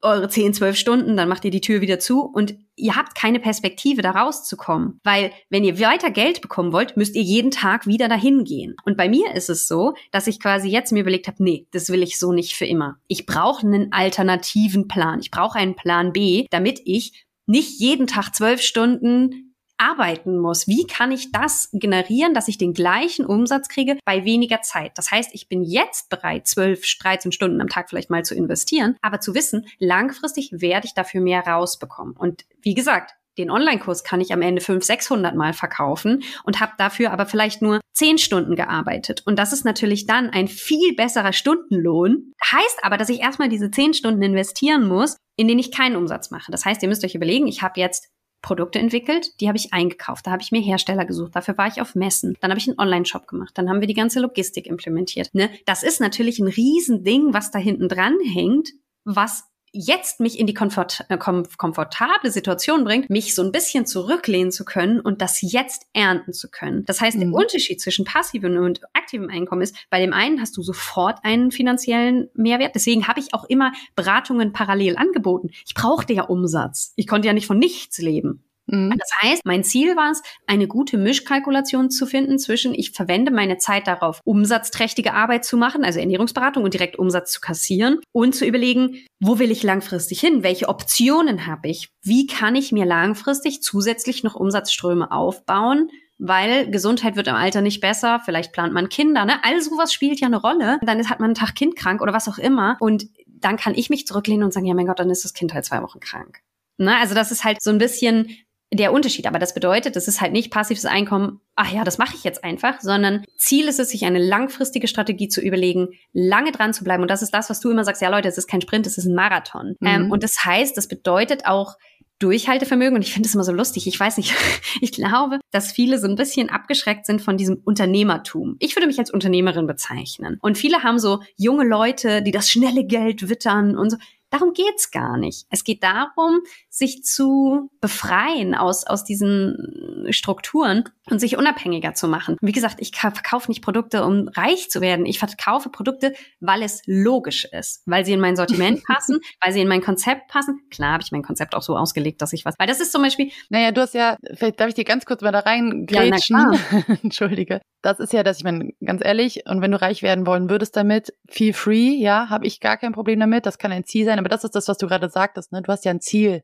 eure 0.00 0.28
10, 0.28 0.54
12 0.54 0.76
Stunden, 0.76 1.16
dann 1.16 1.28
macht 1.28 1.44
ihr 1.44 1.50
die 1.50 1.60
Tür 1.60 1.80
wieder 1.80 1.98
zu 1.98 2.22
und 2.22 2.54
ihr 2.76 2.96
habt 2.96 3.14
keine 3.14 3.40
Perspektive, 3.40 4.02
da 4.02 4.12
rauszukommen. 4.12 5.00
Weil 5.04 5.32
wenn 5.50 5.64
ihr 5.64 5.78
weiter 5.80 6.10
Geld 6.10 6.40
bekommen 6.40 6.72
wollt, 6.72 6.96
müsst 6.96 7.14
ihr 7.14 7.22
jeden 7.22 7.50
Tag 7.50 7.86
wieder 7.86 8.08
dahin 8.08 8.44
gehen. 8.44 8.74
Und 8.84 8.96
bei 8.96 9.08
mir 9.08 9.34
ist 9.34 9.50
es 9.50 9.68
so, 9.68 9.94
dass 10.10 10.26
ich 10.26 10.40
quasi 10.40 10.68
jetzt 10.68 10.92
mir 10.92 11.00
überlegt 11.00 11.28
habe, 11.28 11.42
nee, 11.42 11.66
das 11.72 11.90
will 11.90 12.02
ich 12.02 12.18
so 12.18 12.32
nicht 12.32 12.54
für 12.54 12.66
immer. 12.66 12.96
Ich 13.06 13.26
brauche 13.26 13.66
einen 13.66 13.92
alternativen 13.92 14.88
Plan. 14.88 15.20
Ich 15.20 15.30
brauche 15.30 15.58
einen 15.58 15.76
Plan 15.76 16.12
B, 16.12 16.46
damit 16.50 16.80
ich 16.84 17.24
nicht 17.46 17.80
jeden 17.80 18.06
Tag 18.06 18.34
zwölf 18.34 18.62
Stunden 18.62 19.51
arbeiten 19.82 20.38
muss. 20.38 20.68
Wie 20.68 20.86
kann 20.86 21.10
ich 21.10 21.32
das 21.32 21.68
generieren, 21.72 22.34
dass 22.34 22.48
ich 22.48 22.56
den 22.56 22.72
gleichen 22.72 23.26
Umsatz 23.26 23.68
kriege 23.68 23.98
bei 24.04 24.24
weniger 24.24 24.62
Zeit? 24.62 24.92
Das 24.96 25.10
heißt, 25.10 25.30
ich 25.32 25.48
bin 25.48 25.62
jetzt 25.62 26.08
bereit, 26.08 26.46
12, 26.46 26.98
13 26.98 27.32
Stunden 27.32 27.60
am 27.60 27.68
Tag 27.68 27.88
vielleicht 27.88 28.10
mal 28.10 28.24
zu 28.24 28.34
investieren, 28.34 28.96
aber 29.02 29.20
zu 29.20 29.34
wissen, 29.34 29.66
langfristig 29.78 30.50
werde 30.52 30.86
ich 30.86 30.94
dafür 30.94 31.20
mehr 31.20 31.40
rausbekommen. 31.46 32.16
Und 32.16 32.44
wie 32.60 32.74
gesagt, 32.74 33.14
den 33.38 33.50
Online-Kurs 33.50 34.04
kann 34.04 34.20
ich 34.20 34.32
am 34.32 34.42
Ende 34.42 34.60
500, 34.60 34.84
600 34.84 35.34
Mal 35.34 35.54
verkaufen 35.54 36.22
und 36.44 36.60
habe 36.60 36.72
dafür 36.76 37.12
aber 37.12 37.26
vielleicht 37.26 37.62
nur 37.62 37.80
10 37.94 38.18
Stunden 38.18 38.56
gearbeitet. 38.56 39.22
Und 39.24 39.38
das 39.38 39.52
ist 39.52 39.64
natürlich 39.64 40.06
dann 40.06 40.30
ein 40.30 40.48
viel 40.48 40.94
besserer 40.94 41.32
Stundenlohn. 41.32 42.32
Heißt 42.44 42.80
aber, 42.82 42.98
dass 42.98 43.08
ich 43.08 43.20
erstmal 43.20 43.48
diese 43.48 43.70
10 43.70 43.94
Stunden 43.94 44.22
investieren 44.22 44.86
muss, 44.86 45.16
in 45.36 45.48
denen 45.48 45.60
ich 45.60 45.72
keinen 45.72 45.96
Umsatz 45.96 46.30
mache. 46.30 46.52
Das 46.52 46.66
heißt, 46.66 46.82
ihr 46.82 46.88
müsst 46.88 47.04
euch 47.04 47.14
überlegen, 47.14 47.48
ich 47.48 47.62
habe 47.62 47.80
jetzt 47.80 48.08
Produkte 48.42 48.78
entwickelt, 48.78 49.40
die 49.40 49.48
habe 49.48 49.56
ich 49.56 49.72
eingekauft. 49.72 50.26
Da 50.26 50.32
habe 50.32 50.42
ich 50.42 50.52
mir 50.52 50.60
Hersteller 50.60 51.04
gesucht. 51.04 51.34
Dafür 51.34 51.56
war 51.56 51.68
ich 51.68 51.80
auf 51.80 51.94
Messen. 51.94 52.36
Dann 52.40 52.50
habe 52.50 52.58
ich 52.58 52.68
einen 52.68 52.78
Online-Shop 52.78 53.26
gemacht. 53.28 53.52
Dann 53.54 53.68
haben 53.68 53.80
wir 53.80 53.86
die 53.86 53.94
ganze 53.94 54.20
Logistik 54.20 54.66
implementiert. 54.66 55.30
Ne? 55.32 55.48
Das 55.64 55.82
ist 55.82 56.00
natürlich 56.00 56.40
ein 56.40 56.48
Riesending, 56.48 57.32
was 57.32 57.50
da 57.52 57.58
hinten 57.58 57.88
dran 57.88 58.18
hängt, 58.20 58.70
was 59.04 59.44
jetzt 59.72 60.20
mich 60.20 60.38
in 60.38 60.46
die 60.46 60.54
komfort 60.54 61.04
äh, 61.08 61.16
kom 61.16 61.44
komfortable 61.56 62.30
Situation 62.30 62.84
bringt, 62.84 63.10
mich 63.10 63.34
so 63.34 63.42
ein 63.42 63.52
bisschen 63.52 63.86
zurücklehnen 63.86 64.52
zu 64.52 64.64
können 64.64 65.00
und 65.00 65.22
das 65.22 65.40
jetzt 65.40 65.86
ernten 65.92 66.32
zu 66.32 66.50
können. 66.50 66.84
Das 66.84 67.00
heißt, 67.00 67.16
mhm. 67.16 67.20
der 67.20 67.32
Unterschied 67.32 67.80
zwischen 67.80 68.04
passivem 68.04 68.56
und 68.58 68.80
aktivem 68.92 69.28
Einkommen 69.30 69.62
ist, 69.62 69.76
bei 69.90 70.00
dem 70.00 70.12
einen 70.12 70.40
hast 70.40 70.56
du 70.56 70.62
sofort 70.62 71.18
einen 71.22 71.50
finanziellen 71.50 72.28
Mehrwert. 72.34 72.74
Deswegen 72.74 73.08
habe 73.08 73.20
ich 73.20 73.34
auch 73.34 73.44
immer 73.44 73.72
Beratungen 73.96 74.52
parallel 74.52 74.96
angeboten. 74.96 75.50
Ich 75.66 75.74
brauchte 75.74 76.12
ja 76.12 76.24
Umsatz. 76.24 76.92
Ich 76.96 77.06
konnte 77.06 77.28
ja 77.28 77.34
nicht 77.34 77.46
von 77.46 77.58
nichts 77.58 77.98
leben. 77.98 78.44
Mhm. 78.66 78.94
Das 78.98 79.10
heißt, 79.20 79.42
mein 79.44 79.64
Ziel 79.64 79.96
war 79.96 80.10
es, 80.12 80.22
eine 80.46 80.66
gute 80.66 80.98
Mischkalkulation 80.98 81.90
zu 81.90 82.06
finden 82.06 82.38
zwischen, 82.38 82.74
ich 82.74 82.92
verwende 82.92 83.30
meine 83.30 83.58
Zeit 83.58 83.86
darauf, 83.86 84.20
umsatzträchtige 84.24 85.14
Arbeit 85.14 85.44
zu 85.44 85.56
machen, 85.56 85.84
also 85.84 86.00
Ernährungsberatung 86.00 86.64
und 86.64 86.74
direkt 86.74 86.98
Umsatz 86.98 87.32
zu 87.32 87.40
kassieren 87.40 88.00
und 88.12 88.34
zu 88.34 88.46
überlegen, 88.46 88.98
wo 89.20 89.38
will 89.38 89.50
ich 89.50 89.62
langfristig 89.62 90.20
hin? 90.20 90.42
Welche 90.42 90.68
Optionen 90.68 91.46
habe 91.46 91.68
ich? 91.68 91.88
Wie 92.02 92.26
kann 92.26 92.54
ich 92.54 92.72
mir 92.72 92.84
langfristig 92.84 93.62
zusätzlich 93.62 94.22
noch 94.22 94.34
Umsatzströme 94.34 95.10
aufbauen? 95.10 95.88
weil 96.24 96.70
Gesundheit 96.70 97.16
wird 97.16 97.26
im 97.26 97.34
Alter 97.34 97.62
nicht 97.62 97.80
besser, 97.80 98.20
vielleicht 98.24 98.52
plant 98.52 98.72
man 98.72 98.88
Kinder, 98.88 99.24
ne? 99.24 99.42
All 99.42 99.60
sowas 99.60 99.92
spielt 99.92 100.20
ja 100.20 100.28
eine 100.28 100.40
Rolle. 100.40 100.78
Dann 100.82 101.08
hat 101.08 101.18
man 101.18 101.30
einen 101.30 101.34
Tag 101.34 101.56
Kind 101.56 101.74
krank 101.74 102.00
oder 102.00 102.12
was 102.12 102.28
auch 102.28 102.38
immer 102.38 102.76
und 102.78 103.06
dann 103.26 103.56
kann 103.56 103.74
ich 103.74 103.90
mich 103.90 104.06
zurücklehnen 104.06 104.44
und 104.44 104.52
sagen, 104.52 104.66
ja 104.66 104.74
mein 104.74 104.86
Gott, 104.86 105.00
dann 105.00 105.10
ist 105.10 105.24
das 105.24 105.34
Kind 105.34 105.52
halt 105.52 105.64
zwei 105.64 105.82
Wochen 105.82 105.98
krank. 105.98 106.40
Ne? 106.78 106.96
Also 106.96 107.14
das 107.14 107.32
ist 107.32 107.44
halt 107.44 107.60
so 107.60 107.70
ein 107.70 107.78
bisschen 107.78 108.36
der 108.72 108.92
Unterschied. 108.92 109.26
Aber 109.26 109.38
das 109.38 109.54
bedeutet, 109.54 109.96
das 109.96 110.08
ist 110.08 110.20
halt 110.20 110.32
nicht 110.32 110.50
passives 110.50 110.86
Einkommen, 110.86 111.40
ach 111.56 111.72
ja, 111.72 111.84
das 111.84 111.98
mache 111.98 112.16
ich 112.16 112.24
jetzt 112.24 112.42
einfach, 112.42 112.80
sondern 112.80 113.24
Ziel 113.36 113.68
ist 113.68 113.78
es, 113.78 113.90
sich 113.90 114.04
eine 114.04 114.18
langfristige 114.18 114.88
Strategie 114.88 115.28
zu 115.28 115.40
überlegen, 115.40 115.88
lange 116.12 116.52
dran 116.52 116.72
zu 116.72 116.84
bleiben. 116.84 117.02
Und 117.02 117.10
das 117.10 117.22
ist 117.22 117.34
das, 117.34 117.50
was 117.50 117.60
du 117.60 117.70
immer 117.70 117.84
sagst, 117.84 118.02
ja 118.02 118.08
Leute, 118.08 118.28
es 118.28 118.38
ist 118.38 118.48
kein 118.48 118.62
Sprint, 118.62 118.86
es 118.86 118.98
ist 118.98 119.06
ein 119.06 119.14
Marathon. 119.14 119.76
Mhm. 119.80 119.86
Ähm, 119.86 120.10
und 120.10 120.22
das 120.22 120.44
heißt, 120.44 120.76
das 120.76 120.88
bedeutet 120.88 121.46
auch, 121.46 121.76
Durchhaltevermögen 122.22 122.94
und 122.94 123.02
ich 123.02 123.12
finde 123.12 123.26
es 123.26 123.34
immer 123.34 123.42
so 123.42 123.50
lustig. 123.50 123.88
Ich 123.88 123.98
weiß 123.98 124.16
nicht, 124.16 124.32
ich 124.80 124.92
glaube, 124.92 125.40
dass 125.50 125.72
viele 125.72 125.98
so 125.98 126.06
ein 126.06 126.14
bisschen 126.14 126.50
abgeschreckt 126.50 127.04
sind 127.04 127.20
von 127.20 127.36
diesem 127.36 127.60
Unternehmertum. 127.64 128.56
Ich 128.60 128.76
würde 128.76 128.86
mich 128.86 128.98
als 129.00 129.10
Unternehmerin 129.10 129.66
bezeichnen. 129.66 130.38
Und 130.40 130.56
viele 130.56 130.84
haben 130.84 131.00
so 131.00 131.20
junge 131.36 131.64
Leute, 131.64 132.22
die 132.22 132.30
das 132.30 132.48
schnelle 132.48 132.84
Geld 132.84 133.28
wittern 133.28 133.76
und 133.76 133.90
so 133.90 133.96
Darum 134.32 134.54
geht's 134.54 134.90
gar 134.90 135.18
nicht. 135.18 135.46
Es 135.50 135.62
geht 135.62 135.82
darum, 135.82 136.40
sich 136.70 137.04
zu 137.04 137.70
befreien 137.82 138.54
aus, 138.54 138.86
aus 138.86 139.04
diesen 139.04 140.06
Strukturen 140.08 140.84
und 141.10 141.18
sich 141.18 141.36
unabhängiger 141.36 141.92
zu 141.92 142.08
machen. 142.08 142.36
wie 142.40 142.52
gesagt, 142.52 142.76
ich 142.78 142.92
verkaufe 142.96 143.50
nicht 143.50 143.62
Produkte, 143.62 144.04
um 144.04 144.28
reich 144.28 144.70
zu 144.70 144.80
werden. 144.80 145.04
Ich 145.04 145.18
verkaufe 145.18 145.68
Produkte, 145.68 146.14
weil 146.40 146.62
es 146.62 146.80
logisch 146.86 147.44
ist, 147.44 147.82
weil 147.84 148.06
sie 148.06 148.14
in 148.14 148.20
mein 148.20 148.36
Sortiment 148.36 148.82
passen, 148.86 149.20
weil 149.42 149.52
sie 149.52 149.60
in 149.60 149.68
mein 149.68 149.82
Konzept 149.82 150.28
passen. 150.28 150.60
Klar 150.70 150.94
habe 150.94 151.02
ich 151.02 151.12
mein 151.12 151.22
Konzept 151.22 151.54
auch 151.54 151.62
so 151.62 151.76
ausgelegt, 151.76 152.22
dass 152.22 152.32
ich 152.32 152.46
was, 152.46 152.54
weil 152.58 152.66
das 152.66 152.80
ist 152.80 152.90
zum 152.90 153.02
Beispiel. 153.02 153.30
Naja, 153.50 153.70
du 153.70 153.82
hast 153.82 153.92
ja, 153.92 154.16
vielleicht 154.34 154.60
darf 154.60 154.68
ich 154.68 154.74
dir 154.74 154.84
ganz 154.84 155.04
kurz 155.04 155.20
mal 155.20 155.32
da 155.32 155.40
reingrätschen. 155.40 156.36
Ja, 156.36 156.52
Entschuldige. 157.02 157.60
Das 157.82 157.98
ist 157.98 158.12
ja, 158.12 158.22
dass 158.22 158.38
ich 158.38 158.44
meine, 158.44 158.70
ganz 158.84 159.04
ehrlich, 159.04 159.42
und 159.46 159.60
wenn 159.60 159.72
du 159.72 159.82
reich 159.82 160.02
werden 160.02 160.24
wollen 160.24 160.48
würdest 160.48 160.76
damit, 160.76 161.12
feel 161.28 161.52
free, 161.52 161.96
ja, 161.96 162.28
habe 162.30 162.46
ich 162.46 162.60
gar 162.60 162.76
kein 162.76 162.92
Problem 162.92 163.18
damit. 163.18 163.44
Das 163.44 163.58
kann 163.58 163.72
ein 163.72 163.84
Ziel 163.84 164.04
sein, 164.04 164.20
aber 164.22 164.28
das 164.28 164.44
ist 164.44 164.54
das, 164.54 164.68
was 164.68 164.78
du 164.78 164.86
gerade 164.86 165.08
sagtest, 165.08 165.52
ne? 165.52 165.62
Du 165.62 165.70
hast 165.70 165.84
ja 165.84 165.90
ein 165.90 166.00
Ziel. 166.00 166.42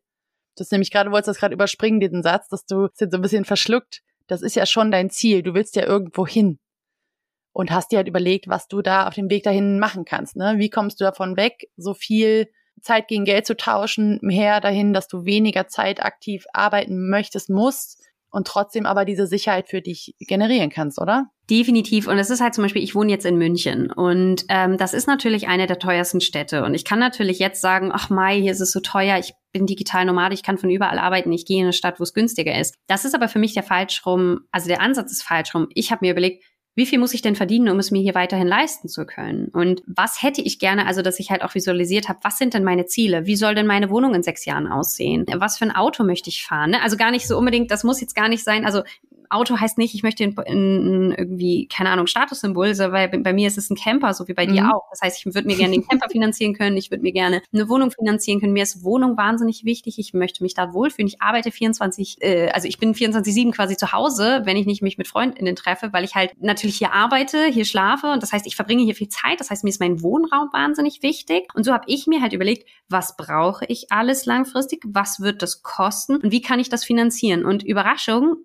Du 0.56 0.62
hast 0.62 0.72
nämlich 0.72 0.90
gerade, 0.90 1.10
wolltest 1.10 1.28
das 1.28 1.38
gerade 1.38 1.54
überspringen, 1.54 2.00
diesen 2.00 2.22
Satz, 2.22 2.48
dass 2.48 2.66
du 2.66 2.86
es 2.86 3.00
jetzt 3.00 3.12
so 3.12 3.18
ein 3.18 3.22
bisschen 3.22 3.44
verschluckt. 3.44 4.02
Das 4.26 4.42
ist 4.42 4.56
ja 4.56 4.66
schon 4.66 4.90
dein 4.90 5.10
Ziel. 5.10 5.42
Du 5.42 5.54
willst 5.54 5.76
ja 5.76 5.86
irgendwo 5.86 6.26
hin. 6.26 6.58
Und 7.52 7.70
hast 7.70 7.90
dir 7.90 7.98
halt 7.98 8.08
überlegt, 8.08 8.48
was 8.48 8.68
du 8.68 8.82
da 8.82 9.08
auf 9.08 9.14
dem 9.14 9.30
Weg 9.30 9.42
dahin 9.42 9.78
machen 9.78 10.04
kannst. 10.04 10.36
Ne? 10.36 10.54
Wie 10.58 10.70
kommst 10.70 11.00
du 11.00 11.04
davon 11.04 11.36
weg, 11.36 11.68
so 11.76 11.94
viel 11.94 12.48
Zeit 12.80 13.08
gegen 13.08 13.24
Geld 13.24 13.46
zu 13.46 13.56
tauschen, 13.56 14.18
mehr 14.22 14.60
dahin, 14.60 14.92
dass 14.92 15.08
du 15.08 15.24
weniger 15.24 15.66
Zeit 15.66 16.02
aktiv 16.02 16.44
arbeiten 16.52 17.08
möchtest, 17.08 17.50
musst, 17.50 18.04
und 18.30 18.46
trotzdem 18.46 18.86
aber 18.86 19.04
diese 19.04 19.26
Sicherheit 19.26 19.68
für 19.68 19.80
dich 19.80 20.14
generieren 20.20 20.70
kannst, 20.70 21.00
oder? 21.00 21.26
Definitiv. 21.50 22.06
Und 22.08 22.18
es 22.18 22.30
ist 22.30 22.40
halt 22.40 22.54
zum 22.54 22.62
Beispiel, 22.62 22.82
ich 22.82 22.94
wohne 22.94 23.10
jetzt 23.10 23.24
in 23.24 23.38
München 23.38 23.90
und 23.90 24.44
ähm, 24.48 24.76
das 24.76 24.92
ist 24.92 25.06
natürlich 25.06 25.48
eine 25.48 25.66
der 25.66 25.78
teuersten 25.78 26.20
Städte. 26.20 26.64
Und 26.64 26.74
ich 26.74 26.84
kann 26.84 26.98
natürlich 26.98 27.38
jetzt 27.38 27.60
sagen, 27.60 27.90
ach 27.92 28.10
Mai, 28.10 28.40
hier 28.40 28.52
ist 28.52 28.60
es 28.60 28.72
so 28.72 28.80
teuer, 28.80 29.18
ich 29.18 29.32
bin 29.52 29.66
digital 29.66 30.04
nomad, 30.04 30.32
ich 30.32 30.42
kann 30.42 30.58
von 30.58 30.70
überall 30.70 30.98
arbeiten, 30.98 31.32
ich 31.32 31.46
gehe 31.46 31.58
in 31.58 31.64
eine 31.64 31.72
Stadt, 31.72 31.98
wo 31.98 32.02
es 32.02 32.12
günstiger 32.12 32.58
ist. 32.58 32.74
Das 32.86 33.04
ist 33.04 33.14
aber 33.14 33.28
für 33.28 33.38
mich 33.38 33.54
der 33.54 33.62
falsch 33.62 34.04
rum, 34.04 34.40
also 34.52 34.68
der 34.68 34.82
Ansatz 34.82 35.10
ist 35.12 35.22
falsch 35.22 35.54
rum. 35.54 35.68
Ich 35.74 35.90
habe 35.90 36.04
mir 36.04 36.12
überlegt, 36.12 36.44
wie 36.78 36.86
viel 36.86 37.00
muss 37.00 37.12
ich 37.12 37.22
denn 37.22 37.34
verdienen, 37.34 37.70
um 37.70 37.80
es 37.80 37.90
mir 37.90 38.00
hier 38.00 38.14
weiterhin 38.14 38.46
leisten 38.46 38.88
zu 38.88 39.04
können? 39.04 39.48
Und 39.48 39.82
was 39.88 40.22
hätte 40.22 40.40
ich 40.40 40.60
gerne, 40.60 40.86
also 40.86 41.02
dass 41.02 41.18
ich 41.18 41.28
halt 41.28 41.42
auch 41.42 41.56
visualisiert 41.56 42.08
habe, 42.08 42.20
was 42.22 42.38
sind 42.38 42.54
denn 42.54 42.62
meine 42.62 42.86
Ziele? 42.86 43.26
Wie 43.26 43.34
soll 43.34 43.56
denn 43.56 43.66
meine 43.66 43.90
Wohnung 43.90 44.14
in 44.14 44.22
sechs 44.22 44.44
Jahren 44.44 44.68
aussehen? 44.68 45.26
Was 45.38 45.58
für 45.58 45.64
ein 45.64 45.74
Auto 45.74 46.04
möchte 46.04 46.30
ich 46.30 46.44
fahren? 46.44 46.70
Ne? 46.70 46.80
Also 46.80 46.96
gar 46.96 47.10
nicht 47.10 47.26
so 47.26 47.36
unbedingt, 47.36 47.72
das 47.72 47.82
muss 47.82 48.00
jetzt 48.00 48.14
gar 48.14 48.28
nicht 48.28 48.44
sein, 48.44 48.64
also 48.64 48.82
Auto 49.30 49.58
heißt 49.58 49.78
nicht, 49.78 49.94
ich 49.94 50.02
möchte 50.02 50.24
in, 50.24 50.34
in 50.46 51.14
irgendwie, 51.16 51.68
keine 51.68 51.90
Ahnung, 51.90 52.06
Statussymbol, 52.06 52.76
weil 52.78 53.08
bei 53.08 53.32
mir 53.32 53.48
ist 53.48 53.58
es 53.58 53.70
ein 53.70 53.76
Camper, 53.76 54.14
so 54.14 54.28
wie 54.28 54.34
bei 54.34 54.46
mhm. 54.46 54.52
dir 54.52 54.74
auch. 54.74 54.88
Das 54.90 55.00
heißt, 55.02 55.18
ich 55.18 55.34
würde 55.34 55.46
mir 55.46 55.56
gerne 55.56 55.72
den 55.72 55.86
Camper 55.86 56.08
finanzieren 56.10 56.54
können, 56.54 56.76
ich 56.76 56.90
würde 56.90 57.02
mir 57.02 57.12
gerne 57.12 57.42
eine 57.52 57.68
Wohnung 57.68 57.90
finanzieren 57.90 58.40
können. 58.40 58.52
Mir 58.52 58.62
ist 58.62 58.84
Wohnung 58.84 59.16
wahnsinnig 59.16 59.64
wichtig. 59.64 59.98
Ich 59.98 60.14
möchte 60.14 60.42
mich 60.42 60.54
da 60.54 60.72
wohlfühlen. 60.72 61.08
Ich 61.08 61.20
arbeite 61.20 61.50
24, 61.50 62.18
äh, 62.20 62.50
also 62.50 62.68
ich 62.68 62.78
bin 62.78 62.94
24-7 62.94 63.52
quasi 63.52 63.76
zu 63.76 63.92
Hause, 63.92 64.42
wenn 64.44 64.56
ich 64.56 64.66
nicht 64.66 64.82
mich 64.82 64.98
mit 64.98 65.08
Freundinnen 65.08 65.56
treffe, 65.56 65.92
weil 65.92 66.04
ich 66.04 66.14
halt 66.14 66.32
natürlich 66.40 66.78
hier 66.78 66.92
arbeite, 66.92 67.46
hier 67.46 67.64
schlafe 67.64 68.12
und 68.12 68.22
das 68.22 68.32
heißt, 68.32 68.46
ich 68.46 68.56
verbringe 68.56 68.82
hier 68.82 68.94
viel 68.94 69.08
Zeit. 69.08 69.40
Das 69.40 69.50
heißt, 69.50 69.64
mir 69.64 69.70
ist 69.70 69.80
mein 69.80 70.02
Wohnraum 70.02 70.48
wahnsinnig 70.52 71.02
wichtig. 71.02 71.48
Und 71.54 71.64
so 71.64 71.72
habe 71.72 71.84
ich 71.86 72.06
mir 72.06 72.20
halt 72.20 72.32
überlegt, 72.32 72.68
was 72.88 73.16
brauche 73.16 73.64
ich 73.66 73.90
alles 73.90 74.26
langfristig? 74.26 74.82
Was 74.86 75.20
wird 75.20 75.42
das 75.42 75.62
kosten? 75.62 76.16
Und 76.16 76.32
wie 76.32 76.42
kann 76.42 76.60
ich 76.60 76.68
das 76.68 76.84
finanzieren? 76.84 77.44
Und 77.44 77.62
Überraschung, 77.62 78.36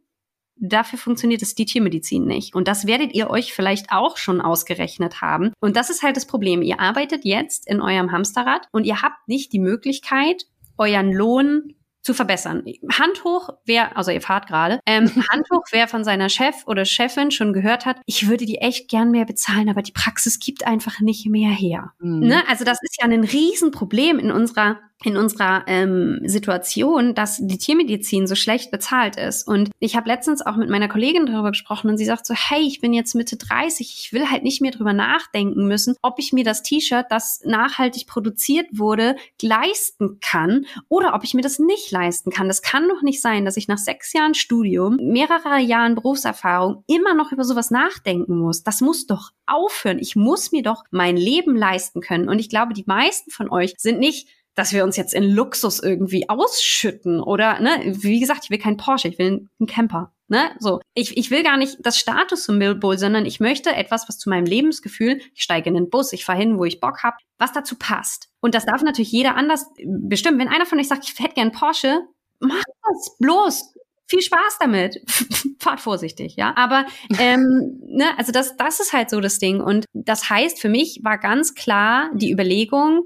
Dafür 0.65 0.97
funktioniert 0.97 1.41
es 1.41 1.55
die 1.55 1.65
Tiermedizin 1.65 2.25
nicht. 2.25 2.55
Und 2.55 2.69
das 2.69 2.87
werdet 2.87 3.13
ihr 3.13 3.29
euch 3.29 3.53
vielleicht 3.53 3.91
auch 3.91 4.15
schon 4.15 4.39
ausgerechnet 4.39 5.21
haben. 5.21 5.51
Und 5.59 5.75
das 5.75 5.89
ist 5.89 6.03
halt 6.03 6.15
das 6.15 6.25
Problem. 6.25 6.61
Ihr 6.61 6.79
arbeitet 6.79 7.25
jetzt 7.25 7.67
in 7.67 7.81
eurem 7.81 8.13
Hamsterrad 8.13 8.67
und 8.71 8.85
ihr 8.85 9.01
habt 9.01 9.27
nicht 9.27 9.51
die 9.51 9.59
Möglichkeit, 9.59 10.45
euren 10.77 11.11
Lohn 11.11 11.75
zu 12.01 12.13
verbessern. 12.13 12.63
Hand 12.91 13.23
hoch, 13.23 13.49
wer, 13.65 13.97
also 13.97 14.11
ihr 14.11 14.21
fahrt 14.21 14.47
gerade, 14.47 14.79
ähm, 14.85 15.05
Hand 15.31 15.47
hoch, 15.51 15.63
wer 15.71 15.87
von 15.87 16.03
seiner 16.03 16.29
Chef 16.29 16.55
oder 16.65 16.85
Chefin 16.85 17.31
schon 17.31 17.53
gehört 17.53 17.85
hat, 17.85 17.97
ich 18.05 18.27
würde 18.27 18.45
die 18.45 18.57
echt 18.57 18.89
gern 18.89 19.11
mehr 19.11 19.25
bezahlen, 19.25 19.69
aber 19.69 19.81
die 19.81 19.93
Praxis 19.93 20.39
gibt 20.39 20.67
einfach 20.67 20.99
nicht 20.99 21.25
mehr 21.27 21.51
her. 21.51 21.93
Mhm. 21.99 22.27
Ne? 22.27 22.43
Also 22.49 22.65
das 22.65 22.79
ist 22.83 23.01
ja 23.01 23.07
ein 23.07 23.23
Riesenproblem 23.23 24.19
in 24.19 24.31
unserer 24.31 24.79
in 25.03 25.17
unserer 25.17 25.63
ähm, 25.67 26.19
Situation, 26.23 27.13
dass 27.13 27.37
die 27.41 27.57
Tiermedizin 27.57 28.27
so 28.27 28.35
schlecht 28.35 28.71
bezahlt 28.71 29.17
ist. 29.17 29.47
Und 29.47 29.69
ich 29.79 29.95
habe 29.95 30.07
letztens 30.07 30.45
auch 30.45 30.55
mit 30.55 30.69
meiner 30.69 30.87
Kollegin 30.87 31.25
darüber 31.25 31.49
gesprochen 31.49 31.89
und 31.89 31.97
sie 31.97 32.05
sagt 32.05 32.25
so, 32.25 32.33
hey, 32.33 32.61
ich 32.61 32.79
bin 32.79 32.93
jetzt 32.93 33.13
Mitte 33.13 33.37
30, 33.37 33.93
ich 34.05 34.13
will 34.13 34.29
halt 34.29 34.43
nicht 34.43 34.61
mehr 34.61 34.71
drüber 34.71 34.93
nachdenken 34.93 35.67
müssen, 35.67 35.95
ob 36.01 36.19
ich 36.19 36.33
mir 36.33 36.43
das 36.43 36.63
T-Shirt, 36.63 37.05
das 37.09 37.41
nachhaltig 37.43 38.07
produziert 38.07 38.67
wurde, 38.71 39.15
leisten 39.41 40.19
kann 40.21 40.65
oder 40.87 41.13
ob 41.13 41.23
ich 41.23 41.33
mir 41.33 41.41
das 41.41 41.59
nicht 41.59 41.91
leisten 41.91 42.31
kann. 42.31 42.47
Das 42.47 42.61
kann 42.61 42.87
doch 42.87 43.01
nicht 43.01 43.21
sein, 43.21 43.45
dass 43.45 43.57
ich 43.57 43.67
nach 43.67 43.77
sechs 43.77 44.13
Jahren 44.13 44.33
Studium, 44.33 44.97
mehrerer 45.01 45.59
Jahren 45.59 45.95
Berufserfahrung 45.95 46.83
immer 46.87 47.13
noch 47.13 47.31
über 47.31 47.43
sowas 47.43 47.71
nachdenken 47.71 48.37
muss. 48.37 48.63
Das 48.63 48.81
muss 48.81 49.05
doch 49.05 49.31
aufhören. 49.45 49.99
Ich 49.99 50.15
muss 50.15 50.51
mir 50.51 50.63
doch 50.63 50.83
mein 50.91 51.17
Leben 51.17 51.55
leisten 51.55 52.01
können. 52.01 52.29
Und 52.29 52.39
ich 52.39 52.49
glaube, 52.49 52.73
die 52.73 52.85
meisten 52.87 53.31
von 53.31 53.49
euch 53.49 53.73
sind 53.77 53.99
nicht 53.99 54.27
dass 54.55 54.71
wir 54.71 54.83
uns 54.83 54.97
jetzt 54.97 55.13
in 55.13 55.23
Luxus 55.23 55.79
irgendwie 55.79 56.29
ausschütten 56.29 57.19
oder, 57.19 57.59
ne, 57.59 57.81
wie 57.85 58.19
gesagt, 58.19 58.41
ich 58.43 58.49
will 58.49 58.59
kein 58.59 58.77
Porsche, 58.77 59.07
ich 59.07 59.17
will 59.17 59.47
einen 59.59 59.67
Camper. 59.67 60.13
Ne? 60.27 60.51
So, 60.59 60.79
ich, 60.93 61.17
ich 61.17 61.31
will 61.31 61.43
gar 61.43 61.57
nicht 61.57 61.77
das 61.81 61.97
Status-Symbol, 61.97 62.97
sondern 62.97 63.25
ich 63.25 63.39
möchte 63.39 63.75
etwas, 63.75 64.07
was 64.07 64.17
zu 64.17 64.29
meinem 64.29 64.45
Lebensgefühl, 64.45 65.19
ich 65.33 65.43
steige 65.43 65.69
in 65.69 65.75
den 65.75 65.89
Bus, 65.89 66.13
ich 66.13 66.25
fahre 66.25 66.39
hin, 66.39 66.57
wo 66.57 66.65
ich 66.65 66.79
Bock 66.79 67.03
habe, 67.03 67.17
was 67.37 67.51
dazu 67.51 67.75
passt. 67.77 68.29
Und 68.39 68.55
das 68.55 68.65
darf 68.65 68.81
natürlich 68.81 69.11
jeder 69.11 69.35
anders 69.35 69.65
bestimmen. 69.85 70.39
Wenn 70.39 70.47
einer 70.47 70.65
von 70.65 70.79
euch 70.79 70.87
sagt, 70.87 71.07
ich 71.07 71.19
hätte 71.19 71.35
gern 71.35 71.51
Porsche, 71.51 72.01
mach 72.39 72.63
das 72.63 73.15
bloß. 73.19 73.73
Viel 74.07 74.21
Spaß 74.21 74.57
damit. 74.59 75.01
Fahrt 75.59 75.79
vorsichtig, 75.79 76.35
ja. 76.35 76.53
Aber 76.55 76.85
ähm, 77.19 77.79
ne, 77.87 78.17
also 78.17 78.31
das, 78.31 78.55
das 78.57 78.79
ist 78.79 78.93
halt 78.93 79.09
so 79.09 79.19
das 79.19 79.39
Ding. 79.39 79.61
Und 79.61 79.85
das 79.93 80.29
heißt, 80.29 80.59
für 80.59 80.69
mich 80.69 80.99
war 81.03 81.17
ganz 81.17 81.53
klar 81.53 82.11
die 82.13 82.31
Überlegung, 82.31 83.05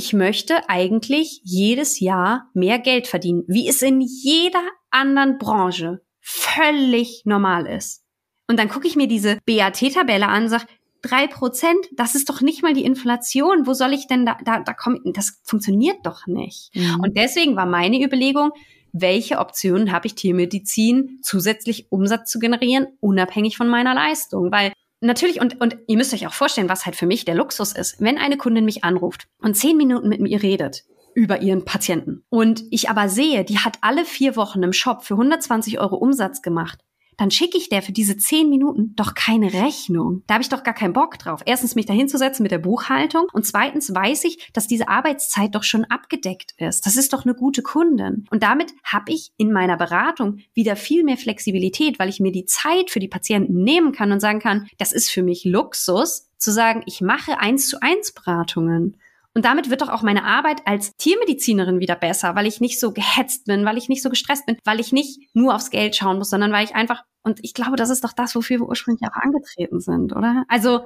ich 0.00 0.14
möchte 0.14 0.66
eigentlich 0.70 1.42
jedes 1.44 2.00
Jahr 2.00 2.48
mehr 2.54 2.78
Geld 2.78 3.06
verdienen, 3.06 3.44
wie 3.48 3.68
es 3.68 3.82
in 3.82 4.00
jeder 4.00 4.62
anderen 4.90 5.36
Branche 5.36 6.00
völlig 6.22 7.24
normal 7.26 7.66
ist. 7.66 8.02
Und 8.48 8.58
dann 8.58 8.70
gucke 8.70 8.88
ich 8.88 8.96
mir 8.96 9.08
diese 9.08 9.36
BAT-Tabelle 9.44 10.26
an 10.26 10.44
und 10.44 10.48
sage, 10.48 10.64
drei 11.02 11.26
Prozent, 11.26 11.86
das 11.92 12.14
ist 12.14 12.30
doch 12.30 12.40
nicht 12.40 12.62
mal 12.62 12.72
die 12.72 12.86
Inflation. 12.86 13.66
Wo 13.66 13.74
soll 13.74 13.92
ich 13.92 14.06
denn 14.06 14.24
da, 14.24 14.38
da, 14.42 14.60
da 14.60 14.72
kommen? 14.72 15.00
Das 15.12 15.38
funktioniert 15.44 15.98
doch 16.04 16.26
nicht. 16.26 16.70
Mhm. 16.74 17.00
Und 17.02 17.18
deswegen 17.18 17.54
war 17.54 17.66
meine 17.66 18.02
Überlegung, 18.02 18.52
welche 18.92 19.38
Optionen 19.38 19.92
habe 19.92 20.06
ich 20.06 20.14
Tiermedizin 20.14 21.18
zusätzlich 21.20 21.92
Umsatz 21.92 22.30
zu 22.30 22.38
generieren, 22.38 22.86
unabhängig 23.00 23.58
von 23.58 23.68
meiner 23.68 23.94
Leistung? 23.94 24.50
Weil 24.50 24.72
natürlich, 25.00 25.40
und, 25.40 25.60
und 25.60 25.76
ihr 25.86 25.96
müsst 25.96 26.12
euch 26.14 26.26
auch 26.26 26.32
vorstellen, 26.32 26.68
was 26.68 26.86
halt 26.86 26.96
für 26.96 27.06
mich 27.06 27.24
der 27.24 27.34
Luxus 27.34 27.72
ist. 27.72 28.00
Wenn 28.00 28.18
eine 28.18 28.36
Kundin 28.36 28.64
mich 28.64 28.84
anruft 28.84 29.28
und 29.38 29.54
zehn 29.56 29.76
Minuten 29.76 30.08
mit 30.08 30.20
mir 30.20 30.42
redet 30.42 30.84
über 31.14 31.40
ihren 31.42 31.64
Patienten 31.64 32.24
und 32.28 32.62
ich 32.70 32.88
aber 32.88 33.08
sehe, 33.08 33.44
die 33.44 33.58
hat 33.58 33.78
alle 33.80 34.04
vier 34.04 34.36
Wochen 34.36 34.62
im 34.62 34.72
Shop 34.72 35.02
für 35.02 35.14
120 35.14 35.80
Euro 35.80 35.96
Umsatz 35.96 36.40
gemacht, 36.40 36.78
dann 37.20 37.30
schicke 37.30 37.58
ich 37.58 37.68
der 37.68 37.82
für 37.82 37.92
diese 37.92 38.16
zehn 38.16 38.48
Minuten 38.48 38.94
doch 38.96 39.14
keine 39.14 39.52
Rechnung. 39.52 40.22
Da 40.26 40.34
habe 40.34 40.42
ich 40.42 40.48
doch 40.48 40.62
gar 40.62 40.72
keinen 40.72 40.94
Bock 40.94 41.18
drauf. 41.18 41.42
Erstens 41.44 41.74
mich 41.74 41.84
dahinzusetzen 41.84 42.42
mit 42.42 42.50
der 42.50 42.58
Buchhaltung 42.58 43.26
und 43.34 43.44
zweitens 43.44 43.94
weiß 43.94 44.24
ich, 44.24 44.50
dass 44.54 44.66
diese 44.66 44.88
Arbeitszeit 44.88 45.54
doch 45.54 45.62
schon 45.62 45.84
abgedeckt 45.84 46.54
ist. 46.56 46.86
Das 46.86 46.96
ist 46.96 47.12
doch 47.12 47.26
eine 47.26 47.34
gute 47.34 47.60
Kundin. 47.60 48.24
Und 48.30 48.42
damit 48.42 48.72
habe 48.84 49.12
ich 49.12 49.32
in 49.36 49.52
meiner 49.52 49.76
Beratung 49.76 50.38
wieder 50.54 50.76
viel 50.76 51.04
mehr 51.04 51.18
Flexibilität, 51.18 51.98
weil 51.98 52.08
ich 52.08 52.20
mir 52.20 52.32
die 52.32 52.46
Zeit 52.46 52.88
für 52.88 53.00
die 53.00 53.08
Patienten 53.08 53.62
nehmen 53.64 53.92
kann 53.92 54.12
und 54.12 54.20
sagen 54.20 54.38
kann, 54.40 54.66
das 54.78 54.92
ist 54.92 55.10
für 55.10 55.22
mich 55.22 55.44
Luxus, 55.44 56.30
zu 56.38 56.52
sagen, 56.52 56.82
ich 56.86 57.02
mache 57.02 57.38
eins 57.38 57.68
zu 57.68 57.82
eins 57.82 58.12
Beratungen. 58.12 58.96
Und 59.34 59.44
damit 59.44 59.70
wird 59.70 59.82
doch 59.82 59.88
auch 59.88 60.02
meine 60.02 60.24
Arbeit 60.24 60.66
als 60.66 60.96
Tiermedizinerin 60.96 61.78
wieder 61.78 61.94
besser, 61.94 62.34
weil 62.34 62.46
ich 62.46 62.60
nicht 62.60 62.80
so 62.80 62.92
gehetzt 62.92 63.44
bin, 63.46 63.64
weil 63.64 63.78
ich 63.78 63.88
nicht 63.88 64.02
so 64.02 64.10
gestresst 64.10 64.46
bin, 64.46 64.58
weil 64.64 64.80
ich 64.80 64.92
nicht 64.92 65.20
nur 65.34 65.54
aufs 65.54 65.70
Geld 65.70 65.94
schauen 65.94 66.18
muss, 66.18 66.30
sondern 66.30 66.52
weil 66.52 66.64
ich 66.64 66.74
einfach 66.74 67.04
und 67.22 67.38
ich 67.42 67.54
glaube, 67.54 67.76
das 67.76 67.90
ist 67.90 68.02
doch 68.02 68.12
das, 68.12 68.34
wofür 68.34 68.60
wir 68.60 68.68
ursprünglich 68.68 69.08
auch 69.08 69.16
angetreten 69.16 69.80
sind, 69.80 70.14
oder? 70.14 70.44
Also. 70.48 70.80